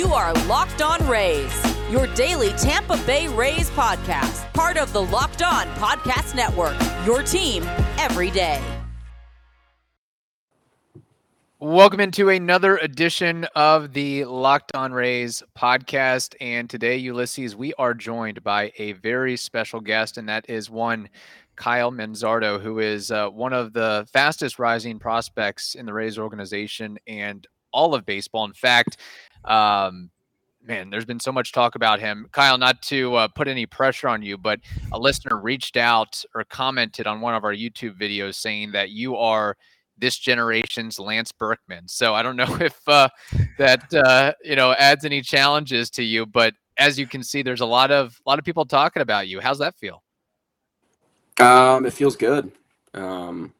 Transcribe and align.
You 0.00 0.14
are 0.14 0.32
Locked 0.46 0.80
On 0.80 1.06
Rays, 1.06 1.52
your 1.90 2.06
daily 2.14 2.52
Tampa 2.52 2.96
Bay 3.04 3.28
Rays 3.28 3.68
podcast, 3.68 4.50
part 4.54 4.78
of 4.78 4.94
the 4.94 5.02
Locked 5.02 5.42
On 5.42 5.66
Podcast 5.74 6.34
Network. 6.34 6.74
Your 7.04 7.22
team 7.22 7.64
every 7.98 8.30
day. 8.30 8.62
Welcome 11.58 12.00
into 12.00 12.30
another 12.30 12.78
edition 12.78 13.44
of 13.54 13.92
the 13.92 14.24
Locked 14.24 14.74
On 14.74 14.90
Rays 14.90 15.42
podcast. 15.54 16.34
And 16.40 16.70
today, 16.70 16.96
Ulysses, 16.96 17.54
we 17.54 17.74
are 17.74 17.92
joined 17.92 18.42
by 18.42 18.72
a 18.78 18.92
very 18.92 19.36
special 19.36 19.82
guest, 19.82 20.16
and 20.16 20.30
that 20.30 20.48
is 20.48 20.70
one 20.70 21.10
Kyle 21.56 21.92
Manzardo, 21.92 22.58
who 22.58 22.78
is 22.78 23.10
uh, 23.10 23.28
one 23.28 23.52
of 23.52 23.74
the 23.74 24.08
fastest 24.10 24.58
rising 24.58 24.98
prospects 24.98 25.74
in 25.74 25.84
the 25.84 25.92
Rays 25.92 26.18
organization 26.18 26.98
and 27.06 27.46
all 27.72 27.94
of 27.94 28.06
baseball. 28.06 28.44
In 28.44 28.52
fact, 28.52 28.96
um, 29.44 30.10
man, 30.62 30.90
there's 30.90 31.04
been 31.04 31.20
so 31.20 31.32
much 31.32 31.52
talk 31.52 31.74
about 31.74 32.00
him. 32.00 32.28
Kyle, 32.32 32.58
not 32.58 32.82
to 32.82 33.14
uh, 33.14 33.28
put 33.28 33.48
any 33.48 33.66
pressure 33.66 34.08
on 34.08 34.22
you, 34.22 34.36
but 34.36 34.60
a 34.92 34.98
listener 34.98 35.40
reached 35.40 35.76
out 35.76 36.22
or 36.34 36.44
commented 36.44 37.06
on 37.06 37.20
one 37.20 37.34
of 37.34 37.44
our 37.44 37.54
YouTube 37.54 37.98
videos 37.98 38.34
saying 38.36 38.72
that 38.72 38.90
you 38.90 39.16
are 39.16 39.56
this 39.98 40.18
generation's 40.18 40.98
Lance 40.98 41.32
Berkman. 41.32 41.86
So 41.86 42.14
I 42.14 42.22
don't 42.22 42.36
know 42.42 42.56
if 42.60 42.80
uh, 42.88 43.08
that 43.58 43.92
uh, 43.94 44.32
you 44.42 44.56
know 44.56 44.72
adds 44.72 45.04
any 45.04 45.22
challenges 45.22 45.90
to 45.90 46.02
you, 46.02 46.26
but 46.26 46.54
as 46.78 46.98
you 46.98 47.06
can 47.06 47.22
see, 47.22 47.42
there's 47.42 47.60
a 47.60 47.66
lot 47.66 47.90
of 47.90 48.20
a 48.24 48.28
lot 48.28 48.38
of 48.38 48.44
people 48.44 48.64
talking 48.64 49.02
about 49.02 49.28
you. 49.28 49.40
How's 49.40 49.58
that 49.58 49.76
feel? 49.78 50.02
Um, 51.38 51.86
it 51.86 51.92
feels 51.92 52.16
good. 52.16 52.52
Um, 52.94 53.54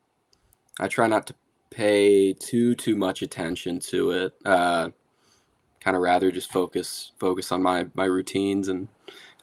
I 0.79 0.88
try 0.88 1.07
not 1.07 1.27
to 1.29 1.35
pay 1.71 2.33
too 2.33 2.74
too 2.74 2.97
much 2.97 3.23
attention 3.23 3.79
to 3.80 4.10
it. 4.10 4.33
Uh, 4.45 4.91
kind 5.80 5.97
of 5.97 6.02
rather 6.02 6.30
just 6.30 6.52
focus 6.52 7.13
focus 7.18 7.52
on 7.52 7.63
my 7.63 7.87
my 7.95 8.05
routines 8.05 8.68
and 8.68 8.88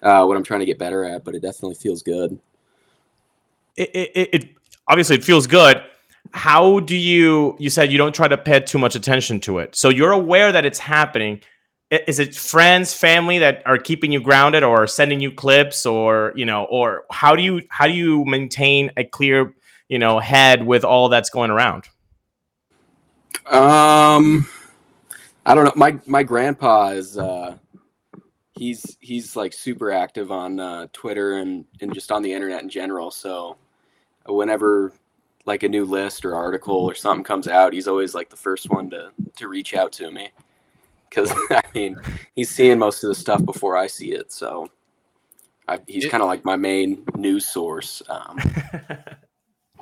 uh, 0.02 0.24
what 0.26 0.38
I'm 0.38 0.44
trying 0.44 0.60
to 0.62 0.66
get 0.66 0.80
better 0.80 1.04
at. 1.04 1.24
But 1.24 1.36
it 1.36 1.42
definitely 1.42 1.76
feels 1.76 2.04
good. 2.04 2.40
It, 3.76 3.90
it, 3.94 4.30
it 4.34 4.50
obviously 4.88 5.18
it 5.18 5.24
feels 5.24 5.48
good. 5.48 5.84
How 6.32 6.80
do 6.82 6.96
you? 6.96 7.56
You 7.60 7.70
said 7.70 7.92
you 7.92 7.98
don't 7.98 8.14
try 8.14 8.28
to 8.28 8.38
pay 8.38 8.60
too 8.60 8.78
much 8.78 8.96
attention 8.96 9.40
to 9.42 9.60
it, 9.60 9.76
so 9.76 9.90
you're 9.90 10.12
aware 10.12 10.52
that 10.52 10.66
it's 10.66 10.80
happening. 10.80 11.42
Is 11.90 12.20
it 12.20 12.36
friends, 12.36 12.94
family 12.94 13.40
that 13.40 13.64
are 13.66 13.78
keeping 13.78 14.12
you 14.12 14.20
grounded, 14.20 14.62
or 14.62 14.88
sending 14.88 15.22
you 15.22 15.32
clips, 15.32 15.86
or 15.86 16.34
you 16.36 16.46
know, 16.46 16.66
or 16.66 17.06
how 17.12 17.36
do 17.36 17.44
you 17.44 17.62
how 17.70 17.88
do 17.88 17.94
you 17.94 18.26
maintain 18.26 18.92
a 18.98 19.06
clear 19.06 19.54
you 19.88 19.98
know 19.98 20.20
head 20.20 20.66
with 20.66 20.84
all 20.84 21.08
that's 21.08 21.30
going 21.30 21.50
around? 21.50 21.86
Um, 23.46 24.48
I 25.48 25.56
don't 25.56 25.64
know. 25.64 25.72
My 25.78 25.98
my 26.06 26.24
grandpa 26.24 26.90
is 26.90 27.18
uh, 27.18 27.56
he's 28.52 28.98
he's 29.00 29.38
like 29.38 29.54
super 29.54 29.92
active 29.92 30.30
on 30.30 30.60
uh, 30.60 30.88
Twitter 30.92 31.38
and 31.38 31.64
and 31.80 31.94
just 31.94 32.12
on 32.12 32.22
the 32.22 32.34
internet 32.34 32.64
in 32.64 32.70
general. 32.70 33.12
So 33.12 33.56
whenever 34.26 34.92
like 35.46 35.64
a 35.64 35.70
new 35.70 35.86
list 35.86 36.26
or 36.26 36.36
article 36.36 36.76
or 36.76 36.94
something 36.94 37.24
comes 37.24 37.48
out, 37.48 37.72
he's 37.72 37.88
always 37.88 38.14
like 38.14 38.30
the 38.30 38.36
first 38.36 38.70
one 38.70 38.90
to 38.90 39.12
to 39.38 39.48
reach 39.48 39.74
out 39.74 39.94
to 39.94 40.12
me 40.12 40.32
because 41.10 41.32
I 41.50 41.64
mean 41.74 41.98
he's 42.36 42.50
seeing 42.50 42.78
most 42.78 43.02
of 43.06 43.08
the 43.08 43.16
stuff 43.16 43.44
before 43.46 43.78
I 43.78 43.88
see 43.88 44.12
it. 44.12 44.34
So 44.34 44.70
I, 45.70 45.80
he's 45.88 46.08
kind 46.08 46.22
of 46.22 46.28
like 46.28 46.44
my 46.44 46.58
main 46.58 47.06
news 47.16 47.46
source. 47.46 48.02
Um, 48.10 48.38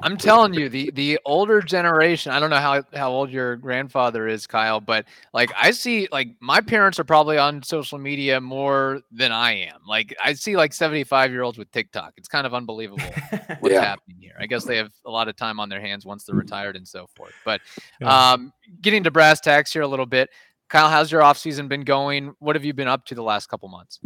I'm 0.06 0.18
telling 0.18 0.54
you, 0.54 0.70
the 0.70 0.92
the 0.92 1.20
older 1.26 1.62
generation. 1.62 2.32
I 2.32 2.40
don't 2.40 2.52
know 2.52 2.58
how 2.58 2.84
how 2.94 3.12
old 3.12 3.32
your 3.32 3.56
grandfather 3.56 4.28
is, 4.28 4.46
Kyle, 4.46 4.80
but 4.80 5.06
like 5.34 5.52
I 5.60 5.72
see, 5.72 6.08
like 6.12 6.30
my 6.40 6.62
parents 6.62 7.00
are 7.00 7.04
probably 7.04 7.40
on 7.40 7.64
social 7.64 7.98
media 7.98 8.40
more 8.40 9.02
than 9.12 9.32
I 9.32 9.54
am. 9.54 9.80
Like 9.88 10.16
I 10.24 10.34
see 10.34 10.56
like 10.56 10.74
75 10.74 11.32
year 11.32 11.42
olds 11.42 11.58
with 11.58 11.72
TikTok. 11.72 12.14
It's 12.18 12.28
kind 12.28 12.46
of 12.46 12.54
unbelievable 12.54 13.02
what's 13.62 13.74
yeah. 13.74 13.82
happening 13.82 14.18
here. 14.20 14.36
I 14.40 14.46
guess 14.46 14.64
they 14.64 14.78
have 14.78 14.92
a 15.06 15.10
lot 15.10 15.28
of 15.28 15.36
time 15.36 15.60
on 15.60 15.70
their 15.70 15.82
hands 15.82 16.06
once 16.06 16.24
they're 16.24 16.36
retired 16.36 16.76
and 16.76 16.88
so 16.88 17.08
forth. 17.16 17.34
But 17.44 17.62
um, 18.04 18.54
getting 18.82 19.04
to 19.06 19.12
brass 19.12 19.42
tacks 19.42 19.74
here 19.74 19.82
a 19.82 19.88
little 19.88 20.06
bit, 20.06 20.30
Kyle, 20.70 20.88
how's 20.88 21.12
your 21.12 21.24
off 21.24 21.40
season 21.40 21.68
been 21.68 21.84
going? 21.84 22.36
What 22.38 22.56
have 22.56 22.64
you 22.64 22.74
been 22.74 22.88
up 22.88 23.06
to 23.06 23.16
the 23.16 23.24
last 23.24 23.48
couple 23.48 23.70
months? 23.70 24.00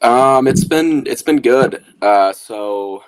Um, 0.00 0.48
it's 0.48 0.64
been 0.64 1.06
it's 1.06 1.22
been 1.22 1.42
good. 1.42 1.84
Uh, 2.00 2.32
so 2.32 3.04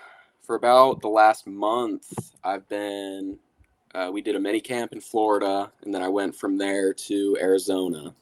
for 0.46 0.54
about 0.54 1.00
the 1.00 1.08
last 1.08 1.46
month, 1.46 2.32
I've 2.44 2.66
been. 2.68 3.38
Uh, 3.94 4.10
we 4.12 4.20
did 4.20 4.36
a 4.36 4.40
mini 4.40 4.60
camp 4.60 4.92
in 4.92 5.00
Florida, 5.00 5.72
and 5.82 5.92
then 5.94 6.02
I 6.02 6.08
went 6.08 6.36
from 6.36 6.58
there 6.58 6.92
to 6.92 7.36
Arizona, 7.40 8.14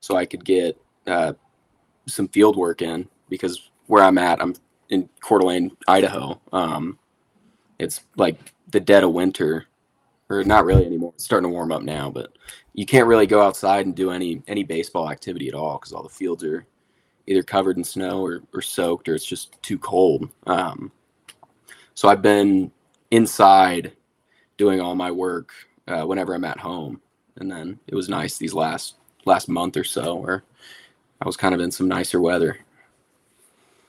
so 0.00 0.16
I 0.16 0.26
could 0.26 0.44
get 0.44 0.76
uh, 1.06 1.34
some 2.06 2.28
field 2.28 2.56
work 2.56 2.82
in 2.82 3.08
because 3.28 3.70
where 3.86 4.02
I'm 4.02 4.18
at, 4.18 4.42
I'm 4.42 4.54
in 4.90 5.08
Coeur 5.20 5.38
d'Alene, 5.38 5.70
Idaho. 5.86 6.40
Um, 6.52 6.98
it's 7.78 8.00
like 8.16 8.52
the 8.70 8.80
dead 8.80 9.04
of 9.04 9.12
winter, 9.12 9.66
or 10.28 10.42
not 10.42 10.64
really 10.64 10.84
anymore. 10.84 11.12
It's 11.14 11.24
starting 11.24 11.48
to 11.48 11.54
warm 11.54 11.72
up 11.72 11.82
now, 11.82 12.10
but 12.10 12.36
you 12.72 12.84
can't 12.84 13.06
really 13.06 13.26
go 13.26 13.40
outside 13.40 13.86
and 13.86 13.94
do 13.94 14.10
any 14.10 14.42
any 14.48 14.64
baseball 14.64 15.10
activity 15.10 15.48
at 15.48 15.54
all 15.54 15.78
because 15.78 15.92
all 15.92 16.02
the 16.02 16.08
fields 16.08 16.42
are 16.42 16.66
either 17.26 17.42
covered 17.42 17.78
in 17.78 17.84
snow 17.84 18.22
or, 18.22 18.42
or 18.52 18.60
soaked, 18.60 19.08
or 19.08 19.14
it's 19.14 19.24
just 19.24 19.62
too 19.62 19.78
cold. 19.78 20.28
Um, 20.46 20.90
so 21.94 22.08
I've 22.08 22.22
been 22.22 22.70
inside 23.10 23.92
doing 24.56 24.80
all 24.80 24.94
my 24.94 25.10
work 25.10 25.52
uh, 25.88 26.02
whenever 26.02 26.34
I'm 26.34 26.44
at 26.44 26.58
home, 26.58 27.00
and 27.36 27.50
then 27.50 27.78
it 27.86 27.94
was 27.94 28.08
nice 28.08 28.36
these 28.36 28.54
last 28.54 28.94
last 29.24 29.48
month 29.48 29.76
or 29.76 29.84
so 29.84 30.14
where 30.16 30.44
I 31.20 31.26
was 31.26 31.36
kind 31.36 31.54
of 31.54 31.60
in 31.60 31.70
some 31.70 31.88
nicer 31.88 32.20
weather. 32.20 32.58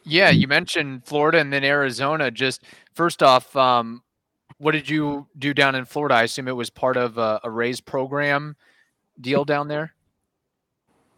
Yeah, 0.04 0.30
you 0.30 0.48
mentioned 0.48 1.04
Florida 1.06 1.40
and 1.40 1.52
then 1.52 1.64
Arizona. 1.64 2.30
Just 2.30 2.64
first 2.94 3.24
off, 3.24 3.56
um, 3.56 4.04
what 4.60 4.72
did 4.72 4.88
you 4.88 5.28
do 5.38 5.54
down 5.54 5.76
in 5.76 5.86
Florida? 5.86 6.16
I 6.16 6.24
assume 6.24 6.48
it 6.48 6.56
was 6.56 6.70
part 6.70 6.96
of 6.96 7.18
a, 7.18 7.40
a 7.44 7.50
Rays 7.50 7.82
program 7.82 8.56
deal 9.20 9.46
down 9.46 9.68
there. 9.68 9.94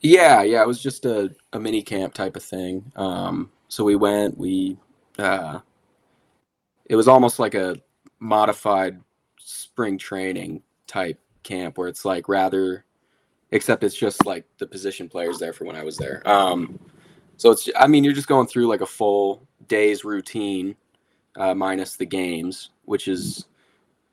Yeah, 0.01 0.43
yeah, 0.43 0.61
it 0.61 0.67
was 0.67 0.81
just 0.81 1.05
a, 1.05 1.35
a 1.53 1.59
mini 1.59 1.81
camp 1.81 2.13
type 2.13 2.35
of 2.35 2.43
thing. 2.43 2.91
Um, 2.95 3.51
so 3.67 3.83
we 3.83 3.95
went, 3.95 4.37
we 4.37 4.77
uh, 5.17 5.59
it 6.87 6.95
was 6.95 7.07
almost 7.07 7.39
like 7.39 7.53
a 7.53 7.75
modified 8.19 8.99
spring 9.39 9.97
training 9.97 10.61
type 10.87 11.19
camp 11.43 11.77
where 11.77 11.87
it's 11.87 12.05
like 12.05 12.27
rather 12.27 12.85
except 13.51 13.83
it's 13.83 13.95
just 13.95 14.25
like 14.25 14.45
the 14.57 14.67
position 14.67 15.07
players 15.07 15.39
there 15.39 15.53
for 15.53 15.65
when 15.65 15.75
I 15.75 15.83
was 15.83 15.97
there. 15.97 16.21
Um, 16.25 16.79
so 17.37 17.51
it's 17.51 17.69
I 17.77 17.87
mean 17.87 18.03
you're 18.03 18.13
just 18.13 18.27
going 18.27 18.47
through 18.47 18.67
like 18.67 18.81
a 18.81 18.85
full 18.85 19.47
day's 19.67 20.03
routine 20.03 20.75
uh, 21.37 21.53
minus 21.53 21.95
the 21.95 22.05
games, 22.05 22.71
which 22.85 23.07
is 23.07 23.45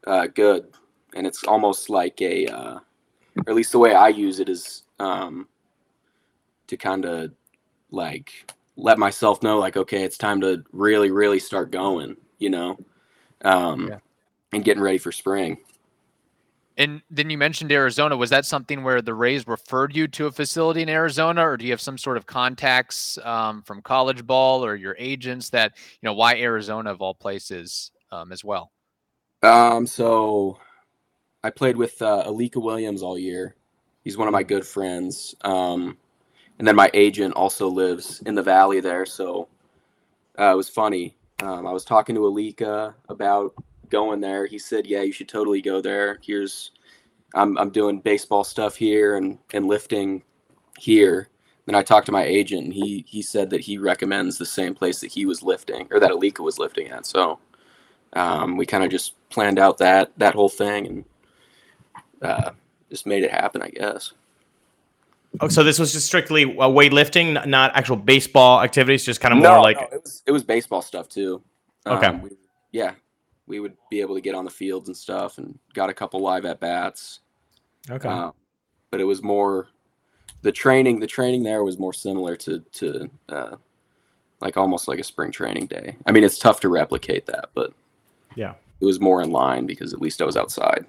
uh, 0.06 0.26
good, 0.26 0.66
and 1.14 1.26
it's 1.26 1.44
almost 1.44 1.91
like 1.91 2.20
a 2.20 2.46
uh, 2.46 2.78
or 3.36 3.48
at 3.48 3.54
least 3.54 3.72
the 3.72 3.78
way 3.78 3.94
I 3.94 4.08
use 4.08 4.41
it 4.41 4.48
is 4.48 4.82
um, 5.00 5.48
to 6.66 6.76
kind 6.76 7.04
of 7.04 7.32
like 7.91 8.52
let 8.76 8.98
myself 8.98 9.42
know 9.42 9.58
like 9.58 9.76
okay 9.76 10.02
it's 10.02 10.18
time 10.18 10.41
to 10.41 10.64
really 10.72 11.12
really 11.12 11.38
start 11.38 11.70
going 11.70 12.16
you 12.39 12.50
know, 12.50 12.78
um, 13.45 13.89
yeah. 13.89 13.99
and 14.53 14.65
getting 14.65 14.83
ready 14.83 14.99
for 14.99 15.12
spring. 15.12 15.59
And 16.77 17.03
then 17.09 17.31
you 17.31 17.39
mentioned 17.39 17.71
Arizona. 17.71 18.17
Was 18.17 18.31
that 18.31 18.45
something 18.45 18.83
where 18.83 19.00
the 19.00 19.15
Rays 19.15 19.47
referred 19.47 19.95
you 19.95 20.09
to 20.09 20.27
a 20.27 20.33
facility 20.33 20.83
in 20.83 20.89
Arizona, 20.89 21.47
or 21.49 21.56
do 21.56 21.65
you 21.65 21.71
have 21.71 21.81
some 21.81 21.97
sort 21.97 22.17
of 22.17 22.27
contacts 22.27 23.17
um, 23.22 23.62
from 23.62 23.81
college 23.81 24.27
ball 24.27 24.65
or 24.65 24.75
your 24.75 24.97
agents 24.99 25.50
that 25.50 25.72
you 25.77 26.06
know 26.06 26.15
why 26.15 26.34
Arizona 26.37 26.91
of 26.91 27.00
all 27.00 27.15
places 27.15 27.93
um, 28.11 28.33
as 28.33 28.43
well? 28.43 28.72
Um, 29.45 29.87
so 29.87 30.59
I 31.45 31.51
played 31.51 31.77
with 31.77 32.01
uh, 32.03 32.25
Alika 32.27 32.61
Williams 32.61 33.03
all 33.03 33.19
year. 33.19 33.54
He's 34.03 34.16
one 34.16 34.27
of 34.27 34.33
my 34.33 34.42
good 34.42 34.66
friends. 34.66 35.34
Um, 35.42 35.97
and 36.59 36.66
then 36.66 36.77
my 36.77 36.91
agent 36.92 37.34
also 37.34 37.69
lives 37.69 38.21
in 38.27 38.34
the 38.34 38.42
valley 38.42 38.80
there, 38.80 39.07
so 39.07 39.48
uh, 40.39 40.53
it 40.53 40.57
was 40.57 40.69
funny. 40.69 41.16
Um, 41.42 41.66
I 41.66 41.72
was 41.72 41.84
talking 41.84 42.15
to 42.15 42.22
Alika 42.22 42.95
about 43.09 43.54
going 43.91 44.21
there. 44.21 44.47
He 44.47 44.59
said, 44.59 44.86
"Yeah, 44.86 45.03
you 45.03 45.13
should 45.13 45.28
totally 45.28 45.60
go 45.60 45.81
there. 45.81 46.19
Here's, 46.22 46.72
I'm 47.34 47.59
I'm 47.59 47.71
doing 47.71 48.01
baseball 48.01 48.45
stuff 48.45 48.77
here 48.77 49.16
and 49.16 49.39
and 49.53 49.66
lifting 49.66 50.22
here." 50.78 51.28
Then 51.66 51.75
I 51.75 51.83
talked 51.83 52.07
to 52.07 52.13
my 52.13 52.25
agent, 52.25 52.65
and 52.65 52.72
he 52.72 53.04
he 53.09 53.22
said 53.22 53.51
that 53.51 53.60
he 53.60 53.78
recommends 53.78 54.39
the 54.39 54.47
same 54.47 54.75
place 54.75 55.01
that 55.01 55.13
he 55.13 55.27
was 55.27 55.42
lifting 55.42 55.89
or 55.91 56.01
that 56.01 56.10
Alika 56.10 56.41
was 56.41 56.59
lifting 56.59 56.89
at. 56.89 57.07
So 57.07 57.39
um, 58.15 58.57
we 58.57 58.66
kind 58.66 58.84
of 58.84 58.91
just 58.91 59.15
planned 59.30 59.59
out 59.59 59.78
that 59.78 60.13
that 60.19 60.34
whole 60.34 60.48
thing 60.48 60.87
and 60.87 61.04
uh, 62.22 62.51
just 62.91 63.07
made 63.07 63.25
it 63.25 63.30
happen, 63.30 63.63
I 63.63 63.69
guess. 63.69 64.13
Oh, 65.41 65.48
so 65.48 65.65
this 65.65 65.78
was 65.78 65.92
just 65.92 66.07
strictly 66.07 66.45
uh, 66.45 66.69
weightlifting, 66.69 67.47
not 67.47 67.75
actual 67.77 67.97
baseball 67.97 68.63
activities, 68.63 69.04
just 69.04 69.21
kind 69.21 69.33
of 69.33 69.39
more 69.39 69.57
no, 69.57 69.63
like 69.63 69.77
no, 69.77 69.86
it 69.97 70.03
was 70.03 70.22
it 70.27 70.33
was 70.33 70.45
baseball 70.45 70.83
stuff 70.83 71.09
too. 71.09 71.42
Okay. 71.86 72.07
Um, 72.07 72.22
we, 72.22 72.31
yeah, 72.72 72.92
we 73.47 73.60
would 73.60 73.77
be 73.91 74.01
able 74.01 74.15
to 74.15 74.21
get 74.21 74.34
on 74.34 74.45
the 74.45 74.51
fields 74.51 74.89
and 74.89 74.97
stuff, 74.97 75.39
and 75.39 75.59
got 75.72 75.91
a 75.91 75.95
couple 75.95 76.21
live 76.21 76.45
at 76.45 76.60
bats. 76.60 77.21
Okay. 77.91 78.09
Uh, 78.09 78.31
but 78.91 79.01
it 79.01 79.04
was 79.04 79.22
more 79.22 79.69
the 80.42 80.53
training 80.53 81.01
the 81.01 81.07
training 81.07 81.42
there 81.42 81.65
was 81.65 81.78
more 81.78 81.92
similar 81.92 82.37
to 82.37 82.60
to 82.60 83.10
uh, 83.28 83.57
like 84.41 84.57
almost 84.57 84.87
like 84.89 84.98
a 85.01 85.04
spring 85.04 85.33
training 85.33 85.66
day. 85.66 85.97
I 86.07 86.13
mean, 86.13 86.22
it's 86.22 86.39
tough 86.39 86.60
to 86.60 86.69
replicate 86.69 87.27
that, 87.27 87.51
but 87.54 87.72
Yeah. 88.37 88.54
it 88.80 88.84
was 88.84 89.01
more 89.01 89.22
in 89.22 89.30
line 89.30 89.66
because 89.66 89.92
at 89.92 90.01
least 90.01 90.21
I 90.22 90.27
was 90.27 90.37
outside. 90.37 90.87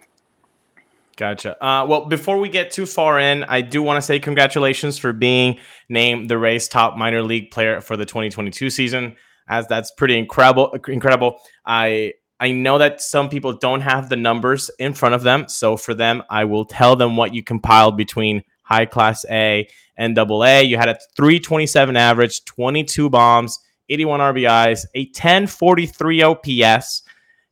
Gotcha. 1.18 1.64
Uh, 1.64 1.86
well, 1.86 2.06
before 2.06 2.40
we 2.40 2.50
get 2.50 2.72
too 2.72 2.86
far 2.86 3.20
in, 3.20 3.46
I 3.46 3.62
do 3.62 3.82
want 3.82 3.98
to 3.98 4.02
say 4.02 4.20
congratulations 4.20 4.98
for 4.98 5.14
being 5.14 5.58
named 5.88 6.30
the 6.30 6.38
Rays 6.38 6.68
top 6.68 6.98
minor 6.98 7.22
league 7.22 7.52
player 7.52 7.80
for 7.80 7.96
the 7.96 8.06
2022 8.06 8.70
season, 8.70 9.16
as 9.48 9.66
that's 9.68 9.92
pretty 9.92 10.18
incredible. 10.18 10.78
Incredible. 10.88 11.40
I 11.66 12.14
I 12.42 12.52
know 12.52 12.78
that 12.80 13.02
some 13.02 13.30
people 13.30 13.54
don't 13.54 13.80
have 13.80 14.10
the 14.10 14.18
numbers 14.18 14.70
in 14.78 14.94
front 14.94 15.16
of 15.16 15.24
them, 15.24 15.48
so 15.48 15.78
for 15.78 15.94
them, 15.94 16.22
I 16.30 16.44
will 16.44 16.66
tell 16.66 16.98
them 16.98 17.16
what 17.16 17.34
you 17.34 17.44
compiled 17.44 17.96
between 17.96 18.44
high 18.64 18.86
class 18.86 19.24
A 19.30 19.70
and 19.96 20.16
double 20.16 20.44
A. 20.44 20.64
You 20.64 20.76
had 20.78 20.90
a 20.90 20.98
327 21.16 21.96
average, 21.96 22.44
22 22.44 23.10
bombs, 23.10 23.58
81 23.88 24.20
RBIs, 24.20 24.86
a 24.96 25.06
1043 25.06 26.24
OPS 26.24 27.04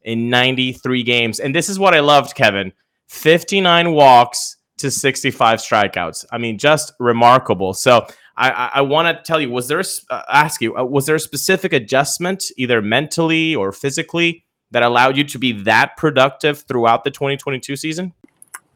in 0.02 0.30
93 0.30 1.04
games, 1.04 1.40
and 1.40 1.56
this 1.56 1.70
is 1.70 1.80
what 1.80 1.94
I 1.94 2.02
loved, 2.02 2.36
Kevin. 2.36 2.74
59 3.14 3.94
walks 3.94 4.58
to 4.80 4.90
65 4.90 5.60
strikeouts. 5.60 6.26
I 6.32 6.40
mean, 6.40 6.58
just 6.58 6.94
remarkable. 7.00 7.74
So 7.74 8.08
I, 8.36 8.72
I, 8.74 8.82
want 8.82 9.16
to 9.16 9.24
tell 9.24 9.40
you, 9.40 9.52
was 9.52 9.68
there 9.68 9.84
uh, 10.10 10.22
ask 10.30 10.60
you, 10.62 10.76
uh, 10.76 10.84
was 10.84 11.06
there 11.06 11.16
a 11.16 11.20
specific 11.20 11.72
adjustment, 11.74 12.46
either 12.58 12.82
mentally 12.82 13.56
or 13.56 13.72
physically, 13.72 14.44
that 14.72 14.82
allowed 14.82 15.16
you 15.16 15.24
to 15.26 15.38
be 15.38 15.52
that 15.64 15.96
productive 15.96 16.64
throughout 16.64 17.04
the 17.04 17.12
2022 17.12 17.76
season? 17.76 18.14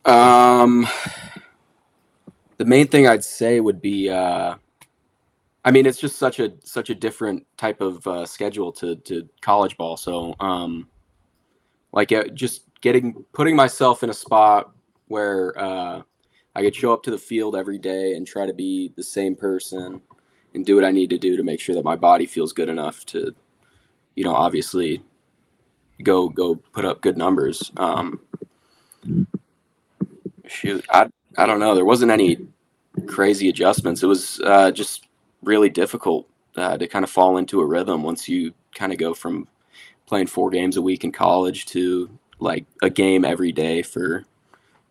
Um, 0.06 0.88
the 2.58 2.66
main 2.66 2.88
thing 2.88 3.08
I'd 3.08 3.24
say 3.24 3.60
would 3.60 3.82
be, 3.82 4.10
uh, 4.10 4.56
I 5.66 5.72
mean, 5.72 5.88
it's 5.88 6.00
just 6.00 6.18
such 6.18 6.40
a 6.40 6.54
such 6.64 6.92
a 6.92 6.96
different 6.96 7.46
type 7.58 7.82
of 7.82 8.06
uh, 8.06 8.26
schedule 8.28 8.72
to 8.74 8.96
to 8.98 9.28
college 9.42 9.76
ball. 9.78 9.98
So, 9.98 10.36
um, 10.40 10.88
like, 11.98 12.12
uh, 12.12 12.26
just 12.28 12.62
getting 12.82 13.26
putting 13.34 13.56
myself 13.56 14.04
in 14.04 14.12
a 14.12 14.14
spot 14.14 14.72
where 15.08 15.58
uh, 15.60 16.04
I 16.56 16.62
could 16.62 16.76
show 16.76 16.94
up 16.94 17.02
to 17.04 17.12
the 17.12 17.18
field 17.18 17.56
every 17.56 17.80
day 17.80 18.14
and 18.14 18.28
try 18.28 18.46
to 18.46 18.54
be 18.54 18.94
the 18.96 19.02
same 19.02 19.36
person 19.36 20.00
and 20.54 20.64
do 20.64 20.76
what 20.76 20.86
I 20.86 20.92
need 20.92 21.10
to 21.10 21.18
do 21.18 21.36
to 21.36 21.42
make 21.42 21.60
sure 21.60 21.74
that 21.74 21.84
my 21.84 21.96
body 21.96 22.28
feels 22.28 22.54
good 22.54 22.70
enough 22.70 23.04
to, 23.08 23.34
you 24.16 24.24
know, 24.24 24.36
obviously 24.36 25.02
go 26.04 26.30
go 26.30 26.54
put 26.56 26.86
up 26.86 27.02
good 27.02 27.18
numbers. 27.18 27.72
Um, 27.78 28.20
shoot, 30.46 30.86
I 30.92 31.10
I 31.36 31.48
don't 31.48 31.60
know. 31.60 31.74
There 31.74 31.84
wasn't 31.84 32.12
any 32.12 32.38
crazy 33.08 33.50
adjustments. 33.50 34.04
It 34.04 34.08
was 34.08 34.40
uh, 34.44 34.70
just 34.70 35.08
really 35.42 35.70
difficult 35.70 36.30
uh, 36.58 36.78
to 36.78 36.88
kind 36.88 37.04
of 37.04 37.10
fall 37.10 37.38
into 37.38 37.60
a 37.60 37.66
rhythm 37.66 38.04
once 38.04 38.30
you 38.30 38.54
kind 38.76 38.94
of 38.94 39.00
go 39.00 39.16
from 39.16 39.48
playing 40.08 40.28
four 40.28 40.50
games 40.50 40.78
a 40.78 40.82
week 40.82 41.04
in 41.04 41.12
college 41.12 41.66
to 41.68 42.10
like 42.40 42.66
a 42.82 42.90
game 42.90 43.24
every 43.24 43.52
day 43.52 43.82
for 43.82 44.24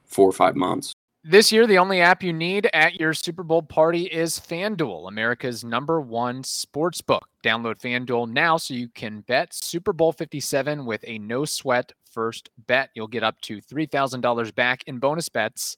four 0.04 0.28
or 0.28 0.32
five 0.32 0.54
months. 0.54 0.92
This 1.28 1.50
year, 1.50 1.66
the 1.66 1.78
only 1.78 2.00
app 2.00 2.22
you 2.22 2.32
need 2.32 2.70
at 2.72 3.00
your 3.00 3.12
Super 3.12 3.42
Bowl 3.42 3.60
party 3.60 4.04
is 4.04 4.38
FanDuel, 4.38 5.08
America's 5.08 5.64
number 5.64 6.00
one 6.00 6.44
sports 6.44 7.00
book. 7.00 7.26
Download 7.42 7.80
FanDuel 7.80 8.30
now 8.30 8.56
so 8.56 8.74
you 8.74 8.88
can 8.88 9.22
bet 9.22 9.52
Super 9.52 9.92
Bowl 9.92 10.12
57 10.12 10.86
with 10.86 11.04
a 11.04 11.18
no 11.18 11.44
sweat 11.44 11.90
first 12.12 12.50
bet. 12.68 12.90
You'll 12.94 13.08
get 13.08 13.24
up 13.24 13.40
to 13.40 13.60
$3,000 13.60 14.54
back 14.54 14.84
in 14.86 15.00
bonus 15.00 15.28
bets 15.28 15.76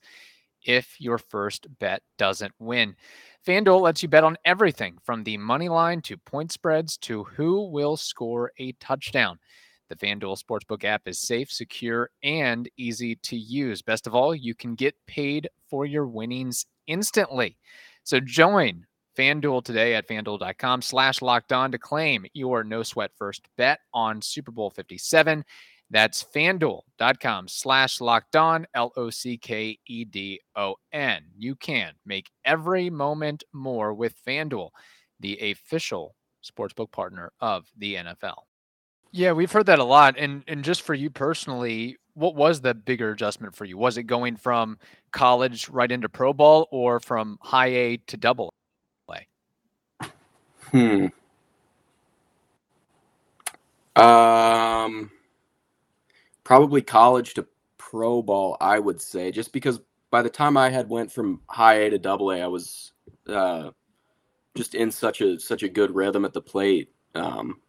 if 0.65 1.01
your 1.01 1.17
first 1.17 1.67
bet 1.79 2.03
doesn't 2.19 2.53
win. 2.59 2.95
FanDuel 3.47 3.81
lets 3.81 4.03
you 4.03 4.09
bet 4.09 4.25
on 4.25 4.37
everything 4.45 4.99
from 5.05 5.25
the 5.25 5.37
money 5.37 5.69
line 5.69 6.03
to 6.03 6.17
point 6.17 6.53
spreads 6.53 6.97
to 6.99 7.25
who 7.25 7.71
will 7.71 7.97
score 7.97 8.53
a 8.59 8.73
touchdown. 8.73 9.39
The 9.89 9.97
FanDuel 9.97 10.43
Sportsbook 10.43 10.85
app 10.85 11.03
is 11.07 11.19
safe, 11.19 11.51
secure, 11.51 12.11
and 12.23 12.69
easy 12.77 13.17
to 13.17 13.37
use. 13.37 13.81
Best 13.81 14.07
of 14.07 14.15
all, 14.15 14.35
you 14.35 14.55
can 14.55 14.75
get 14.75 14.95
paid 15.07 15.49
for 15.71 15.87
your 15.87 16.07
winnings 16.07 16.67
instantly. 16.87 17.57
So 18.05 18.21
join 18.21 18.87
FanDuel 19.17 19.65
today 19.65 19.95
at 19.95 20.07
fanduel.com 20.07 20.83
slash 20.83 21.23
locked 21.23 21.53
on 21.53 21.73
to 21.73 21.79
claim 21.79 22.27
your 22.35 22.65
no 22.65 22.83
sweat 22.83 23.11
first 23.17 23.49
bet 23.57 23.81
on 23.95 24.21
Super 24.21 24.53
Bowl 24.53 24.71
57. 24.71 25.45
That's 25.91 26.23
fanduel.com 26.23 27.49
slash 27.49 28.01
locked 28.01 28.37
on, 28.37 28.67
L 28.75 28.93
O 28.97 29.11
C 29.11 29.39
K 29.39 29.79
E 29.87 30.05
D 30.05 30.41
O 30.55 30.77
N. 30.93 31.23
You 31.37 31.55
can 31.57 31.93
make 32.05 32.31
every 32.45 32.91
moment 32.91 33.45
more 33.53 33.95
with 33.95 34.23
FanDuel, 34.25 34.71
the 35.21 35.39
official 35.51 36.15
sportsbook 36.45 36.93
partner 36.93 37.33
of 37.41 37.67
the 37.77 37.97
NFL. 37.97 38.43
Yeah, 39.13 39.33
we've 39.33 39.51
heard 39.51 39.67
that 39.67 39.79
a 39.79 39.85
lot. 39.85 40.17
And 40.19 40.45
and 40.47 40.63
just 40.63 40.83
for 40.83 40.95
you 40.95 41.09
personally, 41.09 41.97
what 42.15 42.35
was 42.35 42.61
the 42.61 42.75
bigger 42.75 43.11
adjustment 43.11 43.55
for 43.55 43.65
you? 43.65 43.79
Was 43.79 43.97
it 43.97 44.03
going 44.03 44.37
from 44.37 44.79
college 45.13 45.69
right 45.69 45.91
into 45.91 46.09
pro 46.09 46.33
ball 46.33 46.69
or 46.71 47.01
from 47.01 47.39
high 47.41 47.69
A 47.69 47.97
to 48.09 48.17
double 48.17 48.53
A? 49.11 49.27
Hmm. 50.71 51.07
Um, 53.97 55.11
probably 56.49 56.81
college 56.81 57.35
to 57.35 57.47
pro 57.77 58.23
ball, 58.23 58.57
I 58.59 58.79
would 58.79 59.03
say, 59.03 59.31
just 59.31 59.53
because 59.53 59.81
by 60.11 60.23
the 60.23 60.31
time 60.31 60.57
I 60.57 60.71
had 60.71 60.89
went 60.89 61.13
from 61.13 61.43
high 61.47 61.75
A 61.75 61.91
to 61.91 61.99
double 61.99 62.31
A, 62.31 62.41
I 62.41 62.47
was 62.47 62.93
uh, 63.29 63.69
just 64.57 64.75
in 64.75 64.91
such 64.91 65.21
a 65.21 65.39
such 65.39 65.63
a 65.63 65.69
good 65.69 65.95
rhythm 65.95 66.25
at 66.25 66.33
the 66.33 66.41
plate. 66.41 66.91
Um, 67.15 67.61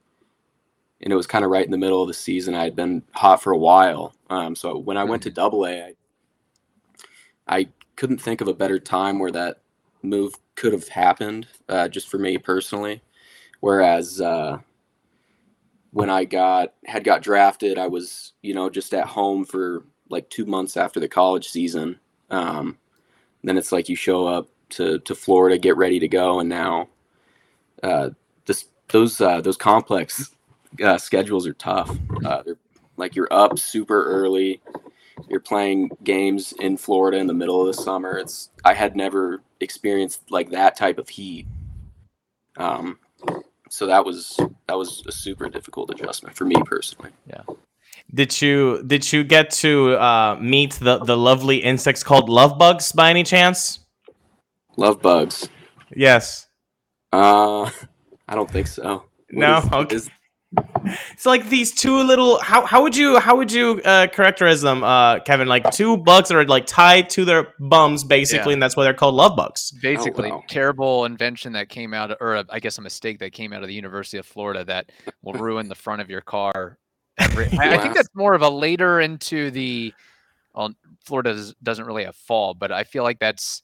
and 1.02 1.12
it 1.12 1.16
was 1.18 1.28
kind 1.28 1.44
of 1.44 1.52
right 1.52 1.66
in 1.66 1.72
the 1.72 1.78
middle 1.78 2.02
of 2.02 2.08
the 2.08 2.14
season. 2.14 2.56
I 2.56 2.64
had 2.64 2.78
been 2.78 3.04
hot 3.12 3.44
for 3.44 3.52
a 3.52 3.58
while. 3.58 4.14
Um, 4.30 4.56
so 4.56 4.78
when 4.78 4.96
I 4.96 5.04
went 5.04 5.24
to 5.24 5.30
double 5.30 5.68
A, 5.68 5.84
I, 5.84 5.94
I 7.50 7.68
couldn't 7.98 8.22
think 8.22 8.40
of 8.40 8.48
a 8.48 8.54
better 8.54 8.80
time 8.80 9.20
where 9.20 9.32
that 9.32 9.58
move 10.04 10.34
could 10.56 10.72
have 10.72 10.88
happened, 10.88 11.48
uh, 11.68 11.90
just 11.90 12.08
for 12.08 12.18
me 12.18 12.38
personally. 12.38 13.02
Whereas 13.60 14.22
uh, 14.22 14.60
when 15.92 16.10
I 16.10 16.26
got 16.26 16.74
had 16.86 17.04
got 17.04 17.22
drafted, 17.22 17.78
I 17.78 17.88
was 17.88 18.34
you 18.42 18.54
know 18.54 18.70
just 18.70 18.94
at 18.94 19.08
home 19.08 19.46
for 19.46 19.84
like 20.10 20.30
two 20.30 20.46
months 20.46 20.78
after 20.78 21.00
the 21.00 21.08
college 21.08 21.50
season. 21.50 22.00
Um, 22.30 22.78
then 23.44 23.58
it's 23.58 23.72
like 23.72 23.90
you 23.90 23.96
show 23.96 24.28
up 24.28 24.50
to 24.72 25.00
to 25.00 25.16
Florida, 25.16 25.58
get 25.58 25.78
ready 25.78 26.00
to 26.00 26.08
go, 26.08 26.40
and 26.40 26.50
now 26.50 26.90
uh, 27.84 28.10
this 28.46 28.66
those 28.90 29.20
uh, 29.22 29.42
those 29.42 29.58
complex 29.58 30.36
uh, 30.84 30.98
schedules 30.98 31.48
are 31.48 31.54
tough. 31.54 31.90
Uh, 32.26 32.44
they're 32.44 32.58
like 33.00 33.16
you're 33.16 33.32
up 33.32 33.58
super 33.58 34.04
early. 34.06 34.62
You're 35.28 35.40
playing 35.40 35.90
games 36.04 36.54
in 36.60 36.78
Florida 36.78 37.18
in 37.18 37.28
the 37.28 37.34
middle 37.34 37.62
of 37.62 37.68
the 37.68 37.82
summer. 37.82 38.18
It's 38.18 38.50
I 38.64 38.74
had 38.74 38.96
never 38.96 39.42
experienced 39.60 40.30
like 40.30 40.50
that 40.52 40.76
type 40.76 41.00
of 41.00 41.10
heat. 41.10 41.48
Um, 42.58 43.00
so 43.70 43.86
that 43.88 44.04
was 44.06 44.40
that 44.68 44.78
was 44.78 45.04
a 45.08 45.12
super 45.12 45.50
difficult 45.50 45.90
adjustment 45.92 46.36
for 46.36 46.46
me 46.46 46.56
personally. 46.66 47.12
Yeah. 47.28 47.42
Did 48.14 48.42
you 48.42 48.84
did 48.86 49.12
you 49.14 49.24
get 49.24 49.52
to 49.64 49.94
uh, 49.98 50.38
meet 50.42 50.74
the 50.74 50.98
the 51.00 51.16
lovely 51.18 51.58
insects 51.58 52.04
called 52.04 52.30
love 52.30 52.58
bugs 52.58 52.92
by 52.92 53.10
any 53.10 53.24
chance? 53.24 53.80
Love 54.78 55.02
bugs. 55.02 55.48
Yes. 55.96 56.48
Uh, 57.12 57.70
I 58.28 58.36
don't 58.36 58.50
think 58.50 58.68
so. 58.68 59.04
What 59.32 59.48
No? 59.48 59.58
is- 59.60 59.72
Okay. 59.74 59.96
is- 59.96 60.10
It's 61.12 61.26
like 61.26 61.48
these 61.50 61.72
two 61.74 62.02
little. 62.02 62.40
How 62.40 62.66
how 62.66 62.82
would 62.82 62.96
you 62.96 63.20
how 63.20 63.36
would 63.38 63.52
you 63.52 63.82
uh, 63.86 64.08
characterize 64.08 64.62
them, 64.62 64.84
uh, 64.84 65.20
Kevin? 65.20 65.48
Like 65.48 65.70
two 65.72 65.98
bugs 65.98 66.30
that 66.30 66.36
are 66.38 66.46
like 66.46 66.66
tied 66.66 67.10
to 67.12 67.26
their 67.26 67.54
bums, 67.60 68.04
basically, 68.04 68.52
Yeah. 68.52 68.54
and 68.54 68.64
that's 68.64 68.76
why 68.76 68.84
they're 68.84 68.94
called 68.96 69.14
love 69.16 69.36
bugs. 69.36 69.72
Basically, 69.82 70.32
wow. 70.32 70.42
terrible 70.50 71.06
invention 71.06 71.54
that 71.54 71.70
came 71.70 71.94
out, 71.94 72.18
or 72.20 72.36
a, 72.36 72.46
I 72.50 72.60
guess 72.60 72.78
a 72.80 72.82
mistake 72.82 73.20
that 73.20 73.32
came 73.32 73.54
out 73.54 73.62
of 73.62 73.68
the 73.68 73.76
University 73.76 74.18
of 74.18 74.26
Florida 74.26 74.64
that 74.66 74.90
will 75.22 75.34
ruin 75.40 75.68
the 75.70 75.76
front 75.76 76.02
of 76.02 76.10
your 76.10 76.22
car. 76.22 76.80
Every, 77.20 77.46
I, 77.60 77.76
I 77.76 77.78
think 77.78 77.94
that's 77.94 78.10
more 78.16 78.34
of 78.34 78.42
a 78.42 78.50
later 78.50 79.02
into 79.02 79.52
the. 79.52 79.94
Well, 80.56 80.74
Florida 81.06 81.34
does, 81.34 81.54
doesn't 81.62 81.86
really 81.86 82.06
have 82.06 82.16
fall, 82.16 82.54
but 82.56 82.72
I 82.72 82.86
feel 82.86 83.04
like 83.04 83.20
that's. 83.20 83.62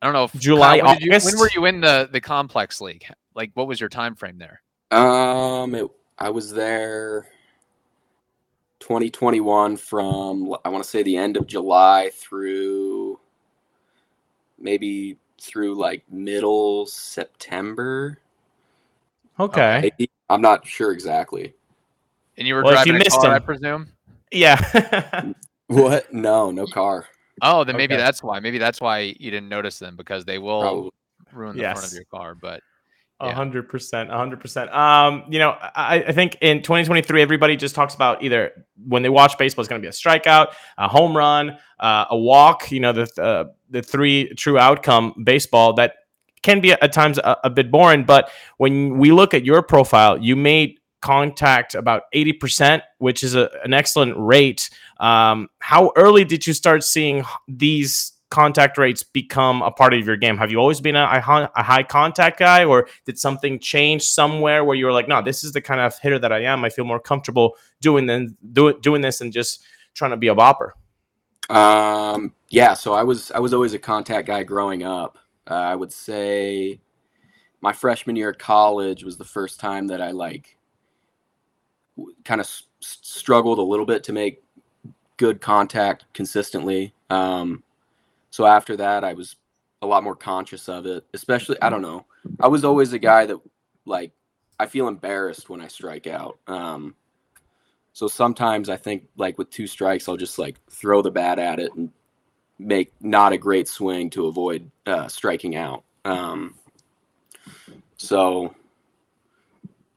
I 0.00 0.06
don't 0.06 0.14
know. 0.14 0.24
If, 0.24 0.34
July, 0.34 0.78
Kyle, 0.78 0.88
when, 0.94 1.00
you- 1.00 1.10
when 1.10 1.38
were 1.38 1.50
you 1.54 1.64
in 1.66 1.80
the 1.80 2.08
the 2.12 2.20
complex 2.20 2.80
league? 2.80 3.04
Like, 3.34 3.50
what 3.54 3.66
was 3.66 3.80
your 3.80 3.88
time 3.88 4.14
frame 4.14 4.38
there? 4.38 4.62
Um, 4.96 5.74
it, 5.74 5.88
I 6.18 6.30
was 6.30 6.52
there 6.52 7.26
2021 8.80 9.76
from 9.76 10.54
I 10.64 10.68
want 10.68 10.82
to 10.84 10.90
say 10.90 11.02
the 11.02 11.16
end 11.16 11.36
of 11.36 11.46
July 11.46 12.10
through 12.14 13.18
maybe 14.58 15.18
through 15.40 15.74
like 15.74 16.04
middle 16.10 16.86
September. 16.86 18.18
Okay. 19.40 19.80
Maybe. 19.82 20.10
I'm 20.30 20.40
not 20.40 20.66
sure 20.66 20.92
exactly. 20.92 21.54
And 22.38 22.46
you 22.46 22.54
were 22.54 22.62
Well, 22.62 22.74
if 22.74 22.86
you 22.86 22.92
driving 22.92 23.02
a 23.02 23.04
missed 23.04 23.20
car, 23.20 23.34
I 23.34 23.38
presume. 23.38 23.88
Yeah. 24.30 25.32
What? 25.68 26.12
No, 26.12 26.50
no 26.50 26.66
car. 26.66 27.06
Oh, 27.40 27.64
then 27.64 27.76
maybe 27.76 27.94
Okay. 27.94 28.02
that's 28.02 28.22
why. 28.22 28.40
Maybe 28.40 28.58
that's 28.58 28.80
why 28.80 29.14
you 29.18 29.30
didn't 29.30 29.48
notice 29.48 29.78
them 29.78 29.96
because 29.96 30.24
they 30.24 30.38
will 30.38 30.60
Probably. 30.60 30.90
ruin 31.32 31.56
the 31.56 31.62
front 31.62 31.86
of 31.86 31.92
your 31.92 32.04
car. 32.04 32.34
But 32.34 32.60
A 32.60 32.60
Yeah. 32.60 32.62
Hundred 33.30 33.68
percent, 33.68 34.10
hundred 34.10 34.40
percent. 34.40 34.72
Um, 34.74 35.24
you 35.28 35.38
know, 35.38 35.50
I, 35.50 36.04
I 36.08 36.12
think 36.12 36.38
in 36.40 36.62
2023, 36.62 37.22
everybody 37.22 37.56
just 37.56 37.74
talks 37.74 37.94
about 37.94 38.22
either 38.22 38.66
when 38.86 39.02
they 39.02 39.08
watch 39.08 39.38
baseball, 39.38 39.62
it's 39.62 39.68
going 39.68 39.80
to 39.80 39.84
be 39.84 39.88
a 39.88 39.92
strikeout, 39.92 40.54
a 40.78 40.88
home 40.88 41.16
run, 41.16 41.58
uh, 41.78 42.06
a 42.10 42.16
walk. 42.16 42.72
You 42.72 42.80
know, 42.80 42.92
the 42.92 43.22
uh, 43.22 43.44
the 43.70 43.82
three 43.82 44.32
true 44.34 44.58
outcome 44.58 45.14
baseball 45.24 45.74
that 45.74 45.94
can 46.42 46.60
be 46.60 46.72
at 46.72 46.92
times 46.92 47.18
a, 47.18 47.36
a 47.44 47.50
bit 47.50 47.70
boring. 47.70 48.04
But 48.04 48.30
when 48.58 48.98
we 48.98 49.12
look 49.12 49.34
at 49.34 49.44
your 49.44 49.62
profile, 49.62 50.18
you 50.18 50.36
made 50.36 50.78
contact 51.00 51.74
about 51.74 52.04
80%, 52.14 52.82
which 52.98 53.22
is 53.22 53.34
a, 53.34 53.50
an 53.64 53.74
excellent 53.74 54.14
rate. 54.16 54.70
Um, 55.00 55.48
how 55.58 55.92
early 55.96 56.24
did 56.24 56.46
you 56.46 56.54
start 56.54 56.84
seeing 56.84 57.24
these 57.48 58.12
contact 58.32 58.78
rates 58.78 59.02
become 59.02 59.60
a 59.60 59.70
part 59.70 59.92
of 59.92 60.06
your 60.06 60.16
game? 60.16 60.38
Have 60.38 60.50
you 60.50 60.56
always 60.56 60.80
been 60.80 60.96
a, 60.96 61.04
a 61.04 61.62
high 61.62 61.82
contact 61.82 62.38
guy, 62.38 62.64
or 62.64 62.88
did 63.04 63.18
something 63.18 63.58
change 63.58 64.02
somewhere 64.02 64.64
where 64.64 64.74
you 64.74 64.86
were 64.86 64.92
like, 64.92 65.06
no, 65.06 65.20
this 65.20 65.44
is 65.44 65.52
the 65.52 65.60
kind 65.60 65.82
of 65.82 65.96
hitter 65.98 66.18
that 66.18 66.32
I 66.32 66.42
am. 66.44 66.64
I 66.64 66.70
feel 66.70 66.86
more 66.86 66.98
comfortable 66.98 67.56
doing 67.82 68.06
than 68.06 68.34
do, 68.52 68.72
doing 68.80 69.02
this 69.02 69.20
and 69.20 69.30
just 69.30 69.62
trying 69.92 70.12
to 70.12 70.16
be 70.16 70.28
a 70.28 70.34
bopper. 70.34 70.70
Um, 71.54 72.32
yeah, 72.48 72.72
so 72.72 72.94
I 72.94 73.02
was 73.02 73.30
I 73.32 73.38
was 73.38 73.52
always 73.52 73.74
a 73.74 73.78
contact 73.78 74.26
guy 74.26 74.42
growing 74.44 74.82
up. 74.82 75.18
Uh, 75.50 75.54
I 75.54 75.74
would 75.74 75.92
say 75.92 76.80
my 77.60 77.74
freshman 77.74 78.16
year 78.16 78.30
of 78.30 78.38
college 78.38 79.04
was 79.04 79.18
the 79.18 79.24
first 79.24 79.60
time 79.60 79.88
that 79.88 80.00
I 80.00 80.12
like 80.12 80.56
kind 82.24 82.40
of 82.40 82.46
s- 82.46 82.64
struggled 82.80 83.58
a 83.58 83.62
little 83.62 83.84
bit 83.84 84.04
to 84.04 84.14
make 84.14 84.42
good 85.18 85.42
contact 85.42 86.06
consistently. 86.14 86.94
Um, 87.10 87.62
so 88.32 88.46
after 88.46 88.78
that, 88.78 89.04
I 89.04 89.12
was 89.12 89.36
a 89.82 89.86
lot 89.86 90.02
more 90.02 90.16
conscious 90.16 90.66
of 90.66 90.86
it. 90.86 91.04
Especially, 91.12 91.60
I 91.60 91.68
don't 91.68 91.82
know. 91.82 92.06
I 92.40 92.48
was 92.48 92.64
always 92.64 92.94
a 92.94 92.98
guy 92.98 93.26
that 93.26 93.36
like 93.84 94.12
I 94.58 94.64
feel 94.64 94.88
embarrassed 94.88 95.50
when 95.50 95.60
I 95.60 95.68
strike 95.68 96.06
out. 96.06 96.38
Um, 96.46 96.94
so 97.92 98.08
sometimes 98.08 98.70
I 98.70 98.78
think 98.78 99.04
like 99.18 99.36
with 99.36 99.50
two 99.50 99.66
strikes, 99.66 100.08
I'll 100.08 100.16
just 100.16 100.38
like 100.38 100.56
throw 100.70 101.02
the 101.02 101.10
bat 101.10 101.38
at 101.38 101.60
it 101.60 101.74
and 101.74 101.90
make 102.58 102.90
not 103.02 103.34
a 103.34 103.38
great 103.38 103.68
swing 103.68 104.08
to 104.10 104.28
avoid 104.28 104.70
uh, 104.86 105.08
striking 105.08 105.54
out. 105.54 105.84
Um, 106.06 106.54
so 107.98 108.54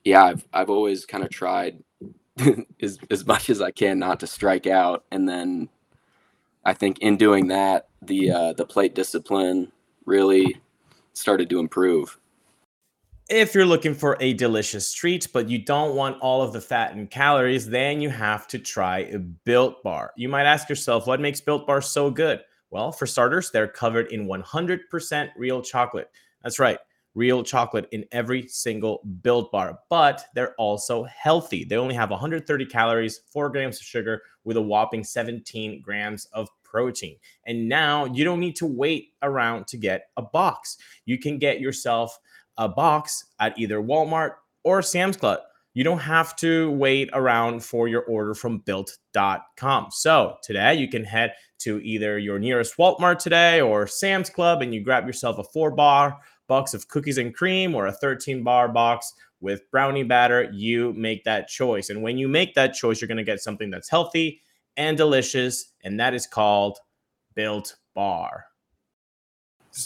yeah, 0.04 0.26
I've 0.26 0.46
I've 0.52 0.70
always 0.70 1.06
kind 1.06 1.24
of 1.24 1.30
tried 1.30 1.82
as 2.82 3.00
as 3.10 3.26
much 3.26 3.50
as 3.50 3.62
I 3.62 3.72
can 3.72 3.98
not 3.98 4.20
to 4.20 4.28
strike 4.28 4.68
out, 4.68 5.06
and 5.10 5.30
then 5.30 5.70
I 6.66 6.74
think 6.74 7.00
in 7.00 7.18
doing 7.18 7.48
that, 7.48 7.88
the 8.02 8.32
uh, 8.32 8.54
the 8.54 8.66
plate 8.66 8.96
discipline 8.96 9.72
really 10.06 10.58
started 11.14 11.50
to 11.50 11.60
improve. 11.60 12.20
If 13.30 13.56
you're 13.56 13.66
looking 13.66 13.96
for 13.96 14.18
a 14.20 14.34
delicious 14.34 14.94
treat, 14.94 15.28
but 15.34 15.50
you 15.50 15.58
don't 15.58 15.96
want 15.96 16.22
all 16.22 16.44
of 16.44 16.54
the 16.54 16.62
fat 16.62 16.94
and 16.94 17.10
calories, 17.10 17.68
then 17.68 18.00
you 18.00 18.10
have 18.10 18.48
to 18.50 18.60
try 18.60 19.00
a 19.00 19.18
Built 19.18 19.82
Bar. 19.82 20.12
You 20.16 20.30
might 20.30 20.46
ask 20.46 20.70
yourself, 20.70 21.08
what 21.08 21.20
makes 21.20 21.42
Built 21.42 21.66
Bar 21.66 21.82
so 21.82 22.12
good? 22.12 22.42
Well, 22.70 22.92
for 22.92 23.08
starters, 23.08 23.50
they're 23.50 23.68
covered 23.68 24.12
in 24.12 24.28
100% 24.28 25.30
real 25.38 25.64
chocolate. 25.64 26.12
That's 26.44 26.60
right, 26.60 26.78
real 27.16 27.42
chocolate 27.44 27.88
in 27.92 28.06
every 28.12 28.48
single 28.48 29.02
Built 29.24 29.52
Bar, 29.52 29.80
but 29.90 30.26
they're 30.36 30.54
also 30.60 31.06
healthy. 31.06 31.64
They 31.64 31.78
only 31.78 31.96
have 31.96 32.12
130 32.12 32.66
calories, 32.68 33.22
4 33.32 33.50
grams 33.50 33.78
of 33.78 33.84
sugar, 33.84 34.22
with 34.44 34.58
a 34.58 34.62
whopping 34.62 35.04
17 35.04 35.82
grams 35.82 36.26
of 36.26 36.48
protein. 36.76 37.16
And 37.46 37.70
now 37.70 38.04
you 38.04 38.26
don't 38.26 38.42
need 38.42 38.58
to 38.58 38.66
wait 38.66 39.14
around 39.24 39.66
to 39.68 39.78
get 39.78 40.10
a 40.18 40.22
box. 40.22 40.76
You 41.06 41.18
can 41.18 41.38
get 41.38 41.62
yourself 41.62 42.20
a 42.58 42.68
box 42.68 43.28
at 43.40 43.58
either 43.58 43.82
Walmart 43.82 44.32
or 44.66 44.82
Sam's 44.82 45.16
Club. 45.16 45.40
You 45.74 45.86
don't 45.86 46.00
have 46.00 46.36
to 46.38 46.72
wait 46.72 47.10
around 47.14 47.64
for 47.64 47.88
your 47.88 48.02
order 48.04 48.34
from 48.34 48.58
built.com. 48.60 49.88
So 49.92 50.36
today 50.44 50.76
you 50.76 50.90
can 50.90 51.06
head 51.06 51.36
to 51.60 51.80
either 51.80 52.20
your 52.20 52.40
nearest 52.40 52.76
Walmart 52.76 53.20
today 53.20 53.62
or 53.62 53.88
Sam's 53.88 54.30
Club 54.30 54.62
and 54.62 54.74
you 54.74 54.82
grab 54.82 55.08
yourself 55.08 55.38
a 55.38 55.46
four 55.46 55.72
bar 55.72 56.18
box 56.50 56.74
of 56.74 56.90
cookies 56.90 57.18
and 57.18 57.34
cream 57.34 57.74
or 57.74 57.88
a 57.88 57.94
13 57.94 58.44
bar 58.44 58.68
box 58.68 59.14
with 59.40 59.72
brownie 59.72 60.04
batter. 60.04 60.50
You 60.52 60.92
make 60.92 61.24
that 61.24 61.48
choice. 61.48 61.90
And 61.90 62.04
when 62.04 62.18
you 62.18 62.28
make 62.28 62.54
that 62.56 62.74
choice, 62.74 63.00
you're 63.00 63.08
going 63.08 63.18
to 63.18 63.24
get 63.24 63.40
something 63.40 63.70
that's 63.70 63.90
healthy 63.90 64.42
and 64.78 64.98
delicious. 64.98 65.74
And 65.84 66.00
that 66.00 66.14
is 66.14 66.28
called 66.28 66.80
Built 67.36 67.76
Bar. 67.94 68.46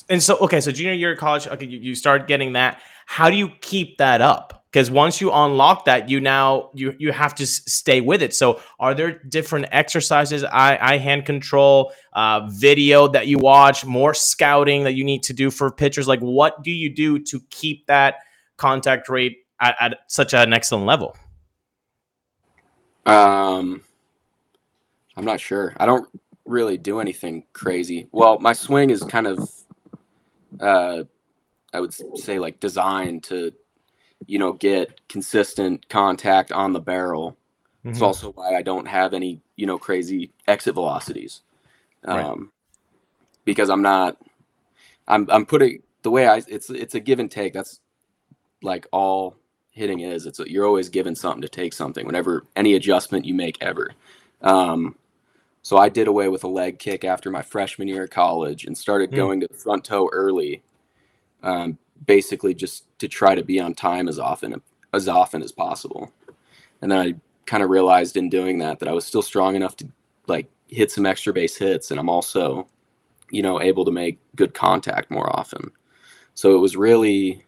And 0.10 0.22
so, 0.22 0.38
okay, 0.38 0.62
so 0.62 0.72
junior 0.72 0.94
year 0.94 1.14
of 1.14 1.18
college, 1.18 1.48
okay, 1.48 1.66
you, 1.66 1.80
you 1.80 1.96
start 1.96 2.28
getting 2.28 2.54
that. 2.54 2.82
How 3.08 3.30
do 3.30 3.36
you 3.36 3.50
keep 3.62 3.98
that 3.98 4.22
up? 4.22 4.66
Because 4.72 4.92
once 4.92 5.20
you 5.20 5.32
unlock 5.32 5.86
that, 5.86 6.10
you 6.10 6.22
now 6.22 6.70
you 6.76 6.94
you 7.00 7.12
have 7.12 7.34
to 7.36 7.44
s- 7.44 7.64
stay 7.66 8.02
with 8.02 8.22
it. 8.22 8.36
So, 8.36 8.62
are 8.80 8.94
there 8.94 9.18
different 9.24 9.66
exercises, 9.72 10.44
eye, 10.44 10.78
eye 10.80 10.98
hand 10.98 11.26
control, 11.26 11.92
uh, 12.14 12.48
video 12.52 13.08
that 13.08 13.26
you 13.26 13.40
watch, 13.40 13.84
more 13.84 14.14
scouting 14.14 14.84
that 14.84 14.94
you 14.94 15.04
need 15.04 15.24
to 15.24 15.34
do 15.34 15.50
for 15.50 15.72
pitchers? 15.72 16.08
Like, 16.08 16.20
what 16.20 16.62
do 16.62 16.70
you 16.70 16.94
do 16.94 17.18
to 17.18 17.40
keep 17.50 17.88
that 17.88 18.18
contact 18.58 19.10
rate 19.10 19.38
at, 19.60 19.76
at 19.80 20.00
such 20.08 20.36
an 20.36 20.54
excellent 20.54 20.86
level? 20.86 21.18
Um, 23.08 23.82
I'm 25.18 25.26
not 25.26 25.40
sure. 25.40 25.74
I 25.78 25.86
don't 25.86 26.08
really 26.46 26.78
do 26.78 27.00
anything 27.00 27.46
crazy. 27.54 28.08
Well, 28.12 28.40
my 28.40 28.54
swing 28.54 28.90
is 28.90 29.04
kind 29.04 29.28
of, 29.28 29.50
uh, 30.60 31.04
I 31.74 31.80
would 31.80 31.94
say 32.20 32.40
like 32.40 32.60
designed 32.60 33.24
to, 33.26 33.54
you 34.28 34.40
know, 34.40 34.54
get 34.54 35.08
consistent 35.10 35.88
contact 35.90 36.52
on 36.52 36.74
the 36.74 36.80
barrel. 36.80 37.38
It's 37.86 38.00
Mhm. 38.00 38.04
also 38.04 38.32
why 38.34 38.56
I 38.56 38.62
don't 38.62 38.88
have 38.88 39.14
any, 39.14 39.42
you 39.56 39.66
know, 39.68 39.78
crazy 39.80 40.32
exit 40.48 40.76
velocities. 40.76 41.42
Right. 42.06 42.26
Um, 42.26 42.52
because 43.46 43.70
I'm 43.70 43.82
not, 43.82 44.18
I'm, 45.08 45.28
I'm 45.32 45.46
putting 45.46 45.84
the 46.04 46.12
way 46.12 46.28
I, 46.28 46.44
it's, 46.48 46.70
it's 46.70 46.96
a 46.96 47.00
give 47.00 47.20
and 47.20 47.32
take. 47.32 47.54
That's 47.54 47.80
like 48.62 48.88
all 48.92 49.36
hitting 49.72 50.02
is. 50.02 50.26
It's 50.26 50.40
you're 50.40 50.68
always 50.68 50.90
given 50.90 51.16
something 51.16 51.42
to 51.42 51.50
take 51.50 51.74
something 51.74 52.06
whenever 52.06 52.46
any 52.56 52.76
adjustment 52.76 53.26
you 53.26 53.34
make 53.36 53.58
ever. 53.62 53.92
Um, 54.42 54.96
so 55.64 55.78
I 55.78 55.90
did 55.90 56.08
away 56.08 56.30
with 56.30 56.44
a 56.46 56.50
leg 56.50 56.80
kick 56.80 57.06
after 57.06 57.32
my 57.32 57.42
freshman 57.42 57.88
year 57.88 58.06
of 58.06 58.12
college 58.12 58.66
and 58.66 58.78
started 58.78 59.14
Hmm. 59.14 59.16
going 59.16 59.42
to 59.42 59.48
the 59.50 59.58
front 59.58 59.86
toe 59.86 60.10
early, 60.14 60.64
um, 61.44 61.78
basically 62.08 62.54
just 62.54 62.86
to 63.00 63.08
try 63.08 63.36
to 63.36 63.44
be 63.44 63.60
on 63.60 63.76
time 63.76 64.08
as 64.10 64.20
often 64.20 64.62
as 64.94 65.08
often 65.10 65.44
as 65.44 65.52
possible. 65.52 66.14
And 66.82 66.92
then 66.92 67.00
I 67.00 67.16
kind 67.46 67.64
of 67.64 67.70
realized 67.70 68.18
in 68.18 68.30
doing 68.30 68.60
that 68.60 68.80
that 68.80 68.90
I 68.90 68.94
was 68.94 69.06
still 69.06 69.22
strong 69.24 69.56
enough 69.56 69.76
to 69.78 69.88
like 70.28 70.48
hit 70.68 70.92
some 70.92 71.06
extra 71.06 71.34
base 71.34 71.58
hits, 71.58 71.92
and 71.92 72.00
I'm 72.00 72.10
also, 72.10 72.68
you 73.32 73.44
know, 73.44 73.62
able 73.62 73.86
to 73.86 73.92
make 73.92 74.20
good 74.36 74.54
contact 74.54 75.12
more 75.12 75.36
often. 75.38 75.72
So 76.36 76.56
it 76.56 76.60
was 76.60 76.78
really 76.78 77.46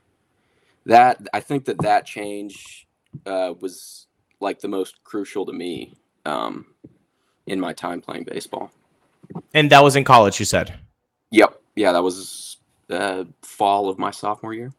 that 0.86 1.20
I 1.34 1.40
think 1.42 1.66
that 1.66 1.82
that 1.82 2.06
change 2.06 2.88
uh, 3.26 3.54
was 3.60 4.08
like 4.42 4.60
the 4.60 4.68
most 4.70 5.04
crucial 5.04 5.46
to 5.48 5.54
me 5.54 5.96
um, 6.26 6.66
in 7.48 7.60
my 7.60 7.74
time 7.74 8.02
playing 8.02 8.24
baseball. 8.24 8.72
And 9.54 9.72
that 9.72 9.84
was 9.84 9.96
in 9.96 10.04
college, 10.04 10.40
you 10.40 10.46
said. 10.46 10.78
Yep, 11.32 11.62
yeah, 11.76 11.92
that 11.94 12.04
was 12.04 12.58
uh, 12.90 13.26
fall 13.42 13.90
of 13.90 13.98
my 13.98 14.12
sophomore 14.12 14.54
year. 14.54 14.74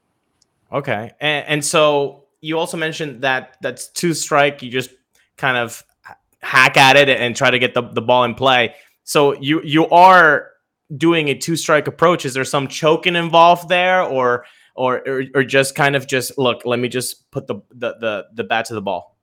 Okay, 0.70 1.12
and, 1.20 1.46
and 1.48 1.64
so 1.64 2.24
you 2.40 2.58
also 2.58 2.76
mentioned 2.76 3.22
that 3.22 3.56
that's 3.62 3.88
two 3.88 4.14
strike. 4.14 4.62
You 4.62 4.70
just 4.70 4.90
kind 5.36 5.56
of 5.56 5.82
hack 6.42 6.76
at 6.76 6.96
it 6.96 7.08
and 7.08 7.34
try 7.36 7.50
to 7.50 7.58
get 7.58 7.74
the, 7.74 7.82
the 7.82 8.02
ball 8.02 8.24
in 8.24 8.34
play. 8.34 8.74
So 9.04 9.38
you 9.40 9.62
you 9.62 9.88
are 9.88 10.50
doing 10.96 11.28
a 11.28 11.34
two 11.34 11.56
strike 11.56 11.86
approach. 11.86 12.24
Is 12.24 12.34
there 12.34 12.44
some 12.44 12.68
choking 12.68 13.16
involved 13.16 13.68
there, 13.68 14.02
or 14.02 14.44
or 14.74 15.02
or, 15.08 15.24
or 15.34 15.44
just 15.44 15.74
kind 15.74 15.96
of 15.96 16.06
just 16.06 16.36
look? 16.38 16.64
Let 16.64 16.78
me 16.78 16.88
just 16.88 17.30
put 17.30 17.46
the 17.46 17.56
the 17.70 17.94
the, 18.00 18.26
the 18.34 18.44
bat 18.44 18.66
to 18.66 18.74
the 18.74 18.82
ball. 18.82 19.16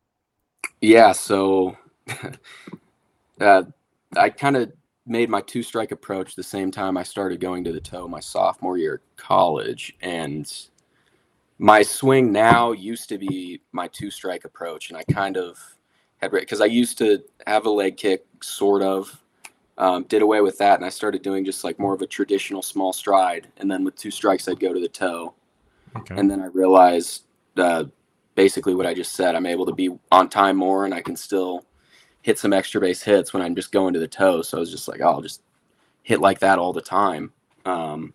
Yeah, 0.82 1.12
so 1.12 1.78
uh, 3.42 3.64
I 4.16 4.30
kind 4.30 4.58
of 4.58 4.72
made 5.06 5.30
my 5.30 5.42
two 5.42 5.64
strike 5.64 5.92
approach 5.92 6.36
the 6.36 6.44
same 6.44 6.72
time 6.72 6.98
I 6.98 7.04
started 7.04 7.40
going 7.40 7.64
to 7.64 7.72
the 7.72 7.80
toe 7.80 8.08
my 8.08 8.20
sophomore 8.20 8.78
year 8.78 8.96
of 8.96 9.02
college. 9.18 9.96
And 10.02 10.52
my 11.58 11.82
swing 11.82 12.32
now 12.32 12.72
used 12.72 13.10
to 13.10 13.18
be 13.18 13.62
my 13.72 13.88
two 13.88 14.12
strike 14.12 14.46
approach. 14.46 14.90
And 14.90 14.98
I 14.98 15.04
kind 15.04 15.36
of 15.38 15.58
had, 16.22 16.32
because 16.32 16.62
I 16.62 16.66
used 16.66 16.98
to 17.00 17.24
have 17.48 17.66
a 17.66 17.70
leg 17.70 17.98
kick, 17.98 18.26
sort 18.42 18.82
of. 18.82 19.22
Um, 19.78 20.04
did 20.04 20.22
away 20.22 20.42
with 20.42 20.58
that 20.58 20.76
and 20.76 20.86
I 20.86 20.90
started 20.90 21.22
doing 21.22 21.46
just 21.46 21.64
like 21.64 21.80
more 21.80 21.94
of 21.94 22.02
a 22.02 22.06
traditional 22.06 22.62
small 22.62 22.92
stride. 22.92 23.48
And 23.58 23.72
then 23.72 23.86
with 23.86 23.96
two 23.96 24.12
strikes, 24.12 24.50
I'd 24.50 24.60
go 24.60 24.74
to 24.74 24.80
the 24.82 24.90
toe. 24.90 25.34
Okay. 25.96 26.18
And 26.18 26.30
then 26.30 26.42
I 26.42 26.48
realized 26.48 27.24
uh, 27.56 27.86
basically 28.36 28.76
what 28.76 28.86
I 28.86 28.94
just 28.94 29.14
said. 29.14 29.36
I'm 29.36 29.46
able 29.46 29.66
to 29.66 29.74
be 29.74 29.90
on 30.12 30.30
time 30.30 30.56
more, 30.56 30.86
and 30.86 30.94
I 30.94 31.02
can 31.02 31.16
still 31.16 31.66
hit 32.22 32.38
some 32.38 32.54
extra 32.54 32.82
base 32.82 33.02
hits 33.02 33.34
when 33.34 33.42
I'm 33.42 33.56
just 33.56 33.72
going 33.72 33.94
to 33.94 34.00
the 34.00 34.08
toe. 34.08 34.42
So 34.42 34.58
I 34.58 34.60
was 34.60 34.72
just 34.72 34.88
like, 34.88 35.02
oh, 35.02 35.10
I'll 35.10 35.22
just 35.22 35.42
hit 36.04 36.20
like 36.20 36.40
that 36.40 36.60
all 36.60 36.74
the 36.74 36.82
time. 36.82 37.32
Um, 37.66 38.14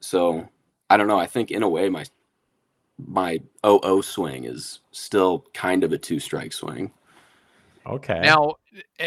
so 0.00 0.48
I 0.90 0.96
don't 0.96 1.08
know. 1.08 1.18
I 1.18 1.26
think 1.26 1.50
in 1.50 1.62
a 1.62 1.68
way 1.68 1.88
my 1.88 2.04
my 3.06 3.40
OO 3.64 4.02
swing 4.02 4.44
is 4.44 4.80
still 4.90 5.44
kind 5.54 5.84
of 5.84 5.92
a 5.92 5.98
two 5.98 6.18
strike 6.18 6.52
swing. 6.52 6.90
Okay. 7.86 8.20
Now, 8.20 8.56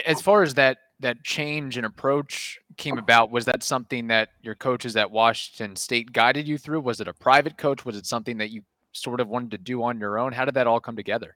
as 0.06 0.22
far 0.22 0.44
as 0.44 0.54
that 0.56 0.78
that 1.02 1.24
change 1.24 1.78
in 1.78 1.86
approach 1.86 2.60
came 2.78 2.98
about, 2.98 3.32
was 3.32 3.46
that 3.46 3.64
something 3.64 4.08
that 4.08 4.30
your 4.42 4.56
coaches 4.56 4.96
at 4.96 5.10
Washington 5.12 5.76
State 5.76 6.12
guided 6.12 6.48
you 6.48 6.58
through? 6.58 6.82
Was 6.82 7.02
it 7.02 7.08
a 7.08 7.14
private 7.14 7.58
coach? 7.58 7.86
Was 7.86 7.96
it 7.96 8.06
something 8.06 8.38
that 8.38 8.52
you 8.52 8.62
sort 8.94 9.20
of 9.20 9.28
wanted 9.28 9.52
to 9.52 9.58
do 9.58 9.84
on 9.84 10.00
your 10.00 10.18
own? 10.18 10.32
How 10.32 10.46
did 10.46 10.54
that 10.54 10.68
all 10.68 10.80
come 10.80 10.96
together? 10.96 11.36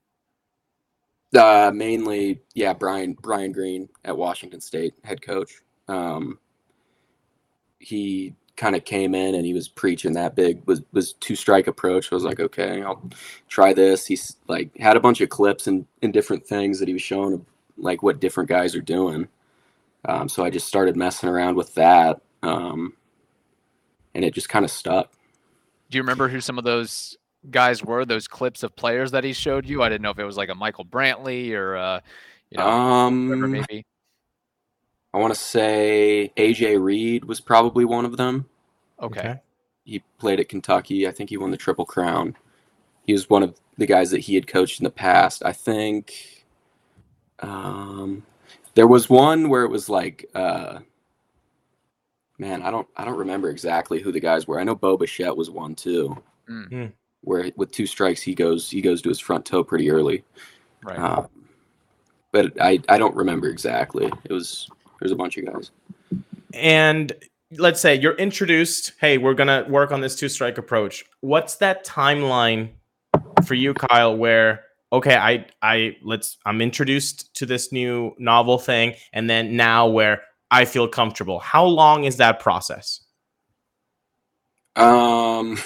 Uh, 1.33 1.71
mainly, 1.73 2.41
yeah, 2.53 2.73
Brian 2.73 3.13
Brian 3.13 3.51
Green 3.51 3.89
at 4.03 4.17
Washington 4.17 4.61
State, 4.61 4.93
head 5.03 5.21
coach. 5.21 5.61
Um, 5.87 6.39
he 7.79 8.33
kind 8.55 8.75
of 8.75 8.85
came 8.85 9.13
in 9.13 9.35
and 9.35 9.45
he 9.45 9.53
was 9.53 9.67
preaching 9.67 10.13
that 10.13 10.35
big 10.35 10.61
was 10.65 10.81
was 10.91 11.13
two 11.13 11.35
strike 11.35 11.67
approach. 11.67 12.11
I 12.11 12.15
was 12.15 12.23
like, 12.23 12.39
okay, 12.39 12.81
I'll 12.81 13.09
try 13.49 13.73
this. 13.73 14.05
He's 14.05 14.37
like 14.47 14.75
had 14.77 14.97
a 14.97 15.01
bunch 15.01 15.21
of 15.21 15.29
clips 15.29 15.67
and, 15.67 15.85
and 16.01 16.13
different 16.13 16.45
things 16.47 16.79
that 16.79 16.87
he 16.87 16.93
was 16.93 17.01
showing 17.01 17.45
like 17.77 18.01
what 18.01 18.19
different 18.19 18.49
guys 18.49 18.75
are 18.75 18.81
doing. 18.81 19.27
Um, 20.05 20.29
so 20.29 20.43
I 20.43 20.49
just 20.49 20.67
started 20.67 20.95
messing 20.95 21.29
around 21.29 21.55
with 21.55 21.73
that, 21.75 22.21
um, 22.43 22.93
and 24.13 24.23
it 24.23 24.33
just 24.33 24.49
kind 24.49 24.63
of 24.63 24.71
stuck. 24.71 25.11
Do 25.89 25.97
you 25.97 26.03
remember 26.03 26.29
who 26.29 26.41
some 26.41 26.57
of 26.57 26.63
those 26.63 27.17
guys 27.51 27.83
were? 27.83 28.05
Those 28.05 28.27
clips 28.27 28.63
of 28.63 28.75
players 28.75 29.11
that 29.11 29.23
he 29.23 29.33
showed 29.33 29.65
you? 29.65 29.83
I 29.83 29.89
didn't 29.89 30.01
know 30.01 30.11
if 30.11 30.19
it 30.19 30.25
was 30.25 30.37
like 30.37 30.49
a 30.49 30.55
Michael 30.55 30.85
Brantley 30.85 31.53
or 31.53 31.75
uh, 31.75 31.99
you 32.49 32.57
know, 32.57 32.67
Um, 32.67 33.51
maybe. 33.51 33.85
I 35.13 35.17
want 35.17 35.33
to 35.33 35.39
say 35.39 36.31
AJ 36.35 36.81
Reed 36.83 37.25
was 37.25 37.39
probably 37.39 37.85
one 37.85 38.05
of 38.05 38.17
them. 38.17 38.45
Okay. 39.01 39.39
he 39.83 39.99
played 40.17 40.39
at 40.39 40.49
Kentucky. 40.49 41.07
I 41.07 41.11
think 41.11 41.29
he 41.29 41.37
won 41.37 41.51
the 41.51 41.57
Triple 41.57 41.85
Crown. 41.85 42.35
He 43.05 43.13
was 43.13 43.29
one 43.29 43.43
of 43.43 43.55
the 43.77 43.85
guys 43.85 44.09
that 44.11 44.19
he 44.21 44.35
had 44.35 44.47
coached 44.47 44.79
in 44.79 44.83
the 44.83 44.89
past. 44.89 45.43
I 45.45 45.51
think 45.51 46.45
um, 47.39 48.23
there 48.73 48.87
was 48.87 49.09
one 49.09 49.49
where 49.49 49.63
it 49.63 49.69
was 49.69 49.89
like, 49.89 50.25
uh, 50.33 50.79
man, 52.39 52.61
I 52.61 52.71
don't, 52.71 52.87
I 52.97 53.05
don't 53.05 53.17
remember 53.17 53.49
exactly 53.49 54.01
who 54.01 54.11
the 54.11 54.19
guys 54.19 54.47
were. 54.47 54.59
I 54.59 54.63
know 54.63 54.75
Bo 54.75 54.97
Bichette 54.97 55.35
was 55.37 55.49
one 55.49 55.75
too, 55.75 56.21
Mm. 56.49 56.91
Where 57.25 57.51
with 57.55 57.71
two 57.71 57.85
strikes 57.85 58.21
he 58.21 58.33
goes, 58.33 58.69
he 58.69 58.81
goes 58.81 59.01
to 59.01 59.09
his 59.09 59.19
front 59.19 59.45
toe 59.45 59.63
pretty 59.63 59.91
early. 59.91 60.23
Right. 60.83 60.97
Um, 60.97 61.27
but 62.31 62.59
I, 62.61 62.79
I 62.87 62.97
don't 62.97 63.15
remember 63.15 63.49
exactly. 63.49 64.11
It 64.23 64.31
was 64.31 64.69
there's 64.99 65.11
a 65.11 65.15
bunch 65.15 65.37
of 65.37 65.45
guys. 65.45 65.71
And 66.53 67.11
let's 67.57 67.81
say 67.81 67.95
you're 67.95 68.15
introduced, 68.15 68.93
hey, 68.99 69.17
we're 69.17 69.33
going 69.33 69.47
to 69.47 69.69
work 69.69 69.91
on 69.91 70.01
this 70.01 70.15
two 70.15 70.29
strike 70.29 70.57
approach. 70.57 71.05
What's 71.21 71.55
that 71.57 71.85
timeline 71.85 72.69
for 73.45 73.53
you, 73.53 73.73
Kyle, 73.73 74.15
where 74.15 74.65
okay, 74.91 75.15
I 75.15 75.45
I 75.61 75.97
let's 76.03 76.37
I'm 76.45 76.61
introduced 76.61 77.33
to 77.35 77.45
this 77.45 77.71
new 77.71 78.13
novel 78.17 78.57
thing 78.57 78.95
and 79.13 79.29
then 79.29 79.55
now 79.55 79.87
where 79.87 80.23
I 80.51 80.65
feel 80.65 80.87
comfortable. 80.87 81.39
How 81.39 81.65
long 81.65 82.05
is 82.05 82.17
that 82.17 82.39
process? 82.39 83.01
Um, 84.75 85.57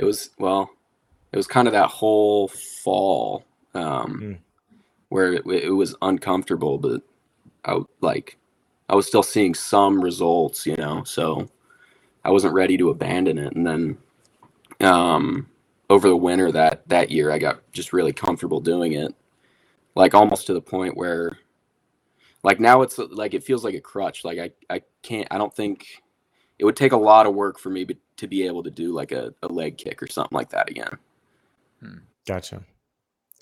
it 0.00 0.04
was 0.04 0.30
well, 0.38 0.70
it 1.32 1.36
was 1.36 1.46
kind 1.46 1.68
of 1.68 1.74
that 1.74 1.90
whole 1.90 2.48
fall, 2.48 3.44
um, 3.74 4.20
Mm. 4.20 4.38
where 5.10 5.34
it, 5.34 5.46
it 5.46 5.70
was 5.70 5.94
uncomfortable, 6.00 6.78
but 6.78 7.02
I 7.66 7.80
like, 8.00 8.38
I 8.88 8.94
was 8.94 9.06
still 9.06 9.22
seeing 9.22 9.54
some 9.54 10.00
results, 10.02 10.66
you 10.66 10.76
know, 10.76 11.04
so 11.04 11.50
I 12.24 12.30
wasn't 12.30 12.54
ready 12.54 12.78
to 12.78 12.88
abandon 12.90 13.38
it. 13.38 13.54
And 13.54 13.66
then, 13.66 13.98
um, 14.80 15.48
over 15.90 16.08
the 16.08 16.16
winter 16.16 16.50
that 16.52 16.88
that 16.88 17.10
year, 17.10 17.30
I 17.30 17.38
got 17.38 17.60
just 17.72 17.92
really 17.92 18.12
comfortable 18.14 18.60
doing 18.60 18.92
it, 18.94 19.14
like 19.94 20.14
almost 20.14 20.46
to 20.46 20.54
the 20.54 20.62
point 20.62 20.96
where, 20.96 21.38
like 22.42 22.58
now 22.58 22.80
it's 22.80 22.96
like 22.98 23.34
it 23.34 23.44
feels 23.44 23.64
like 23.64 23.74
a 23.74 23.80
crutch. 23.80 24.24
Like 24.24 24.38
I 24.38 24.50
I 24.74 24.82
can't. 25.02 25.28
I 25.30 25.36
don't 25.36 25.54
think 25.54 26.02
it 26.60 26.64
would 26.64 26.76
take 26.76 26.92
a 26.92 26.96
lot 26.96 27.26
of 27.26 27.34
work 27.34 27.58
for 27.58 27.70
me 27.70 27.86
to 28.18 28.26
be 28.28 28.46
able 28.46 28.62
to 28.62 28.70
do 28.70 28.92
like 28.92 29.12
a, 29.12 29.34
a 29.42 29.48
leg 29.48 29.78
kick 29.78 30.02
or 30.02 30.06
something 30.06 30.36
like 30.36 30.50
that 30.50 30.68
again. 30.68 30.90
Gotcha. 32.26 32.62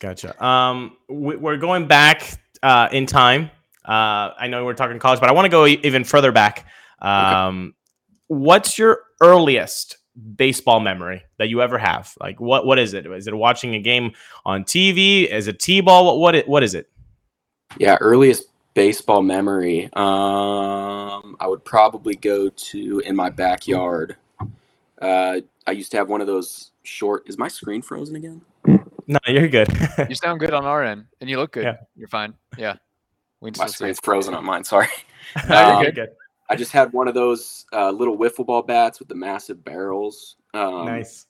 Gotcha. 0.01 0.43
Um, 0.43 0.97
we, 1.09 1.35
we're 1.35 1.57
going 1.57 1.89
back 1.89 2.41
uh, 2.63 2.89
in 2.93 3.07
time. 3.07 3.51
Uh, 3.85 4.31
I 4.39 4.47
know 4.47 4.65
we're 4.65 4.75
talking 4.75 5.01
college, 5.01 5.19
but 5.19 5.29
I 5.29 5.33
want 5.33 5.47
to 5.47 5.51
go 5.51 5.67
even 5.67 6.05
further 6.05 6.31
back. 6.31 6.67
Um, 7.01 7.75
What's 8.29 8.79
your 8.79 9.01
earliest 9.21 9.97
baseball 10.37 10.79
memory 10.79 11.25
that 11.39 11.49
you 11.49 11.61
ever 11.61 11.79
have? 11.79 12.13
Like, 12.21 12.41
what 12.41 12.67
what 12.67 12.79
is 12.79 12.93
it? 12.93 13.07
Is 13.07 13.27
it 13.27 13.35
watching 13.35 13.75
a 13.75 13.81
game 13.81 14.13
on 14.45 14.65
TV? 14.65 15.27
Is 15.27 15.49
it 15.49 15.59
t-ball? 15.59 16.05
What 16.05 16.35
what, 16.35 16.49
what 16.49 16.63
is 16.63 16.75
it? 16.75 16.91
Yeah, 17.79 17.97
earliest 18.01 18.45
baseball 18.79 19.23
memory. 19.23 19.87
Um, 19.95 21.37
I 21.41 21.49
would 21.49 21.65
probably 21.65 22.15
go 22.15 22.49
to 22.49 23.01
in 23.01 23.17
my 23.17 23.29
backyard. 23.29 24.15
Uh, 25.03 25.41
I 25.67 25.73
used 25.73 25.91
to 25.91 25.97
have 25.97 26.09
one 26.09 26.21
of 26.21 26.29
those 26.29 26.71
short. 26.85 27.29
Is 27.29 27.37
my 27.37 27.49
screen 27.49 27.83
frozen 27.83 28.15
again? 28.15 28.41
No, 29.09 29.19
you're 29.27 29.49
good. 29.49 29.69
You 30.09 30.15
sound 30.15 30.39
good 30.39 30.55
on 30.55 30.65
our 30.65 30.85
end, 30.85 31.07
and 31.21 31.29
you 31.29 31.39
look 31.39 31.53
good. 31.53 31.65
Yeah. 31.65 31.77
You're 31.97 32.09
fine. 32.09 32.35
Yeah. 32.57 32.77
We 33.41 33.51
My 33.59 33.67
screen's 33.67 33.99
frozen 34.01 34.33
on 34.35 34.45
mine. 34.45 34.63
Sorry. 34.65 34.89
No, 35.49 35.57
you're 35.59 35.77
Um, 35.77 35.85
good. 35.85 35.95
good. 35.97 36.09
I 36.49 36.57
just 36.57 36.73
had 36.73 36.91
one 36.95 37.07
of 37.09 37.13
those 37.15 37.67
uh, 37.75 37.91
little 37.91 38.17
wiffle 38.17 38.47
ball 38.47 38.63
bats 38.63 38.99
with 38.99 39.09
the 39.09 39.15
massive 39.15 39.63
barrels. 39.63 40.37
Um, 40.55 40.87
nice. 40.87 41.27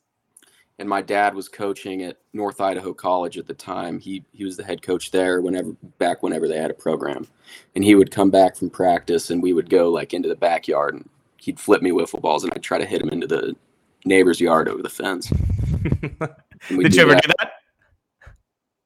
And 0.78 0.88
my 0.88 1.02
dad 1.02 1.34
was 1.34 1.48
coaching 1.48 2.02
at 2.02 2.18
North 2.32 2.60
Idaho 2.60 2.94
College 2.94 3.36
at 3.36 3.46
the 3.46 3.54
time. 3.54 3.98
He 3.98 4.24
he 4.32 4.44
was 4.44 4.56
the 4.56 4.64
head 4.64 4.82
coach 4.82 5.10
there 5.10 5.40
whenever 5.40 5.72
back 5.98 6.22
whenever 6.22 6.46
they 6.46 6.58
had 6.58 6.70
a 6.70 6.74
program, 6.74 7.26
and 7.74 7.84
he 7.84 7.94
would 7.94 8.10
come 8.10 8.30
back 8.30 8.56
from 8.56 8.70
practice 8.70 9.30
and 9.30 9.42
we 9.42 9.52
would 9.52 9.70
go 9.70 9.90
like 9.90 10.14
into 10.14 10.28
the 10.28 10.36
backyard 10.36 10.94
and 10.94 11.08
he'd 11.38 11.58
flip 11.58 11.82
me 11.82 11.90
wiffle 11.90 12.20
balls 12.20 12.44
and 12.44 12.52
I'd 12.54 12.62
try 12.62 12.78
to 12.78 12.86
hit 12.86 13.02
him 13.02 13.08
into 13.08 13.26
the 13.26 13.56
neighbor's 14.04 14.40
yard 14.40 14.68
over 14.68 14.82
the 14.82 14.88
fence. 14.88 15.28
Did 16.68 16.94
you 16.94 17.02
ever 17.02 17.14
that. 17.14 17.22
do 17.22 17.32
that? 17.38 17.52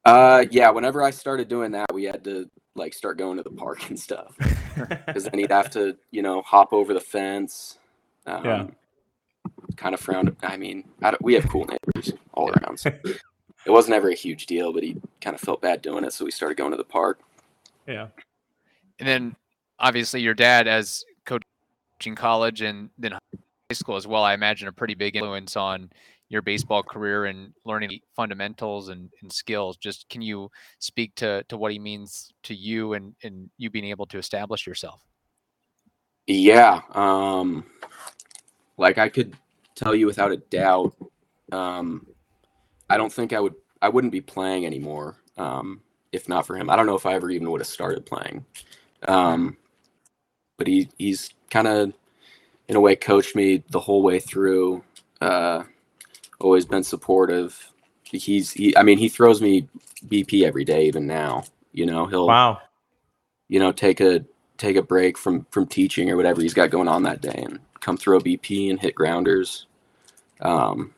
Uh, 0.05 0.45
yeah. 0.51 0.71
Whenever 0.71 1.03
I 1.03 1.11
started 1.11 1.49
doing 1.49 1.73
that, 1.73 1.93
we 1.93 2.05
had 2.05 2.25
to 2.25 2.51
like 2.75 2.95
start 2.95 3.19
going 3.19 3.37
to 3.37 3.43
the 3.43 3.51
park 3.51 3.89
and 3.91 3.99
stuff 3.99 4.35
because 5.07 5.25
then 5.25 5.39
he'd 5.39 5.51
have 5.51 5.71
to 5.71 5.97
you 6.11 6.23
know 6.23 6.43
hop 6.43 6.73
over 6.73 6.95
the 6.95 7.01
fence. 7.01 7.79
Um, 8.27 8.45
Yeah. 8.45 8.67
Kind 9.77 9.95
of 9.95 10.01
frowned. 10.01 10.35
I 10.43 10.57
mean, 10.57 10.85
I 11.03 11.11
don't, 11.11 11.23
we 11.23 11.35
have 11.35 11.49
cool 11.49 11.67
neighbors 11.67 12.13
all 12.35 12.51
around. 12.51 12.79
So 12.79 12.91
it 13.67 13.71
wasn't 13.71 13.95
ever 13.95 14.11
a 14.11 14.15
huge 14.15 14.47
deal, 14.47 14.73
but 14.73 14.83
he 14.83 15.01
kind 15.21 15.35
of 15.35 15.41
felt 15.41 15.63
bad 15.63 15.83
doing 15.83 16.05
it, 16.05 16.13
so 16.13 16.25
we 16.25 16.31
started 16.31 16.57
going 16.57 16.73
to 16.73 16.77
the 16.77 16.85
park. 16.85 17.21
yeah. 17.87 18.09
And 18.99 19.09
then 19.09 19.37
obviously 19.79 20.21
your 20.21 20.35
dad 20.35 20.69
as 20.69 21.05
coaching 21.25 22.15
college 22.15 22.63
and 22.63 22.89
then 22.99 23.13
high 23.13 23.19
school 23.73 23.97
as 23.97 24.07
well, 24.07 24.23
I 24.23 24.35
imagine 24.35 24.69
a 24.69 24.73
pretty 24.73 24.95
big 24.95 25.17
influence 25.17 25.57
on 25.57 25.91
your 26.29 26.41
baseball 26.41 26.83
career 26.83 27.27
and 27.27 27.53
learning 27.65 28.01
fundamentals 28.17 28.89
and, 28.89 29.11
and 29.21 29.31
skills. 29.31 29.77
Just 29.77 30.09
can 30.09 30.23
you 30.23 30.51
speak 30.79 31.15
to 31.17 31.45
to 31.49 31.57
what 31.57 31.73
he 31.73 31.79
means 31.79 32.33
to 32.45 32.55
you 32.55 32.95
and, 32.95 33.15
and 33.23 33.51
you 33.59 33.71
being 33.71 33.85
able 33.87 34.07
to 34.07 34.19
establish 34.19 34.67
yourself? 34.67 35.03
Yeah. 36.27 36.81
Um, 36.93 37.67
like 38.79 38.99
I 38.99 39.09
could 39.09 39.37
tell 39.75 39.95
you 39.95 40.07
without 40.07 40.33
a 40.33 40.39
doubt, 40.39 40.95
um, 41.53 42.07
I 42.91 42.97
don't 42.97 43.13
think 43.13 43.33
I 43.33 43.41
would, 43.41 43.55
I 43.83 43.89
wouldn't 43.89 44.13
be 44.13 44.21
playing 44.21 44.67
anymore 44.67 45.17
um, 45.37 45.81
if 46.13 46.29
not 46.29 46.47
for 46.47 46.57
him. 46.57 46.71
I 46.71 46.77
don't 46.77 46.87
know 46.87 46.97
if 46.97 47.07
I 47.07 47.15
ever 47.15 47.31
even 47.31 47.51
would 47.51 47.61
have 47.61 47.69
started 47.69 48.07
playing. 48.07 48.45
Um, 49.09 49.57
but 50.59 50.67
he, 50.67 50.89
he's 50.99 51.31
kind 51.51 51.67
of, 51.69 51.93
in 52.69 52.77
a 52.77 52.81
way, 52.81 52.97
coached 52.97 53.37
me 53.37 53.65
the 53.71 53.81
whole 53.81 54.03
way 54.03 54.21
through. 54.21 54.85
Uh, 55.21 55.65
always 56.41 56.67
been 56.67 56.85
supportive. 56.85 57.73
He's, 58.05 58.53
he, 58.53 58.77
I 58.77 58.83
mean, 58.83 58.99
he 58.99 59.09
throws 59.09 59.41
me 59.43 59.69
BP 60.07 60.45
every 60.45 60.65
day, 60.65 60.87
even 60.87 61.07
now. 61.07 61.45
You 61.73 61.87
know, 61.87 62.07
he'll, 62.07 62.27
Wow. 62.27 62.61
you 63.49 63.61
know, 63.61 63.73
take 63.73 64.01
a 64.01 64.25
take 64.59 64.77
a 64.77 64.83
break 64.83 65.19
from 65.19 65.47
from 65.51 65.67
teaching 65.67 66.11
or 66.11 66.17
whatever 66.17 66.41
he's 66.43 66.55
got 66.55 66.71
going 66.71 66.89
on 66.89 67.05
that 67.05 67.21
day 67.21 67.45
and 67.47 67.59
come 67.83 67.99
throw 67.99 68.21
BP 68.21 68.71
and 68.71 68.81
hit 68.81 68.95
grounders. 68.95 69.67
Um, 70.41 70.95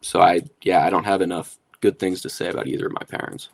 so 0.00 0.20
I 0.20 0.42
yeah, 0.62 0.84
I 0.84 0.90
don't 0.90 1.04
have 1.04 1.22
enough 1.22 1.58
good 1.80 2.00
things 2.00 2.22
to 2.22 2.30
say 2.30 2.48
about 2.48 2.66
either 2.66 2.86
of 2.86 2.92
my 2.92 3.04
parents. 3.08 3.50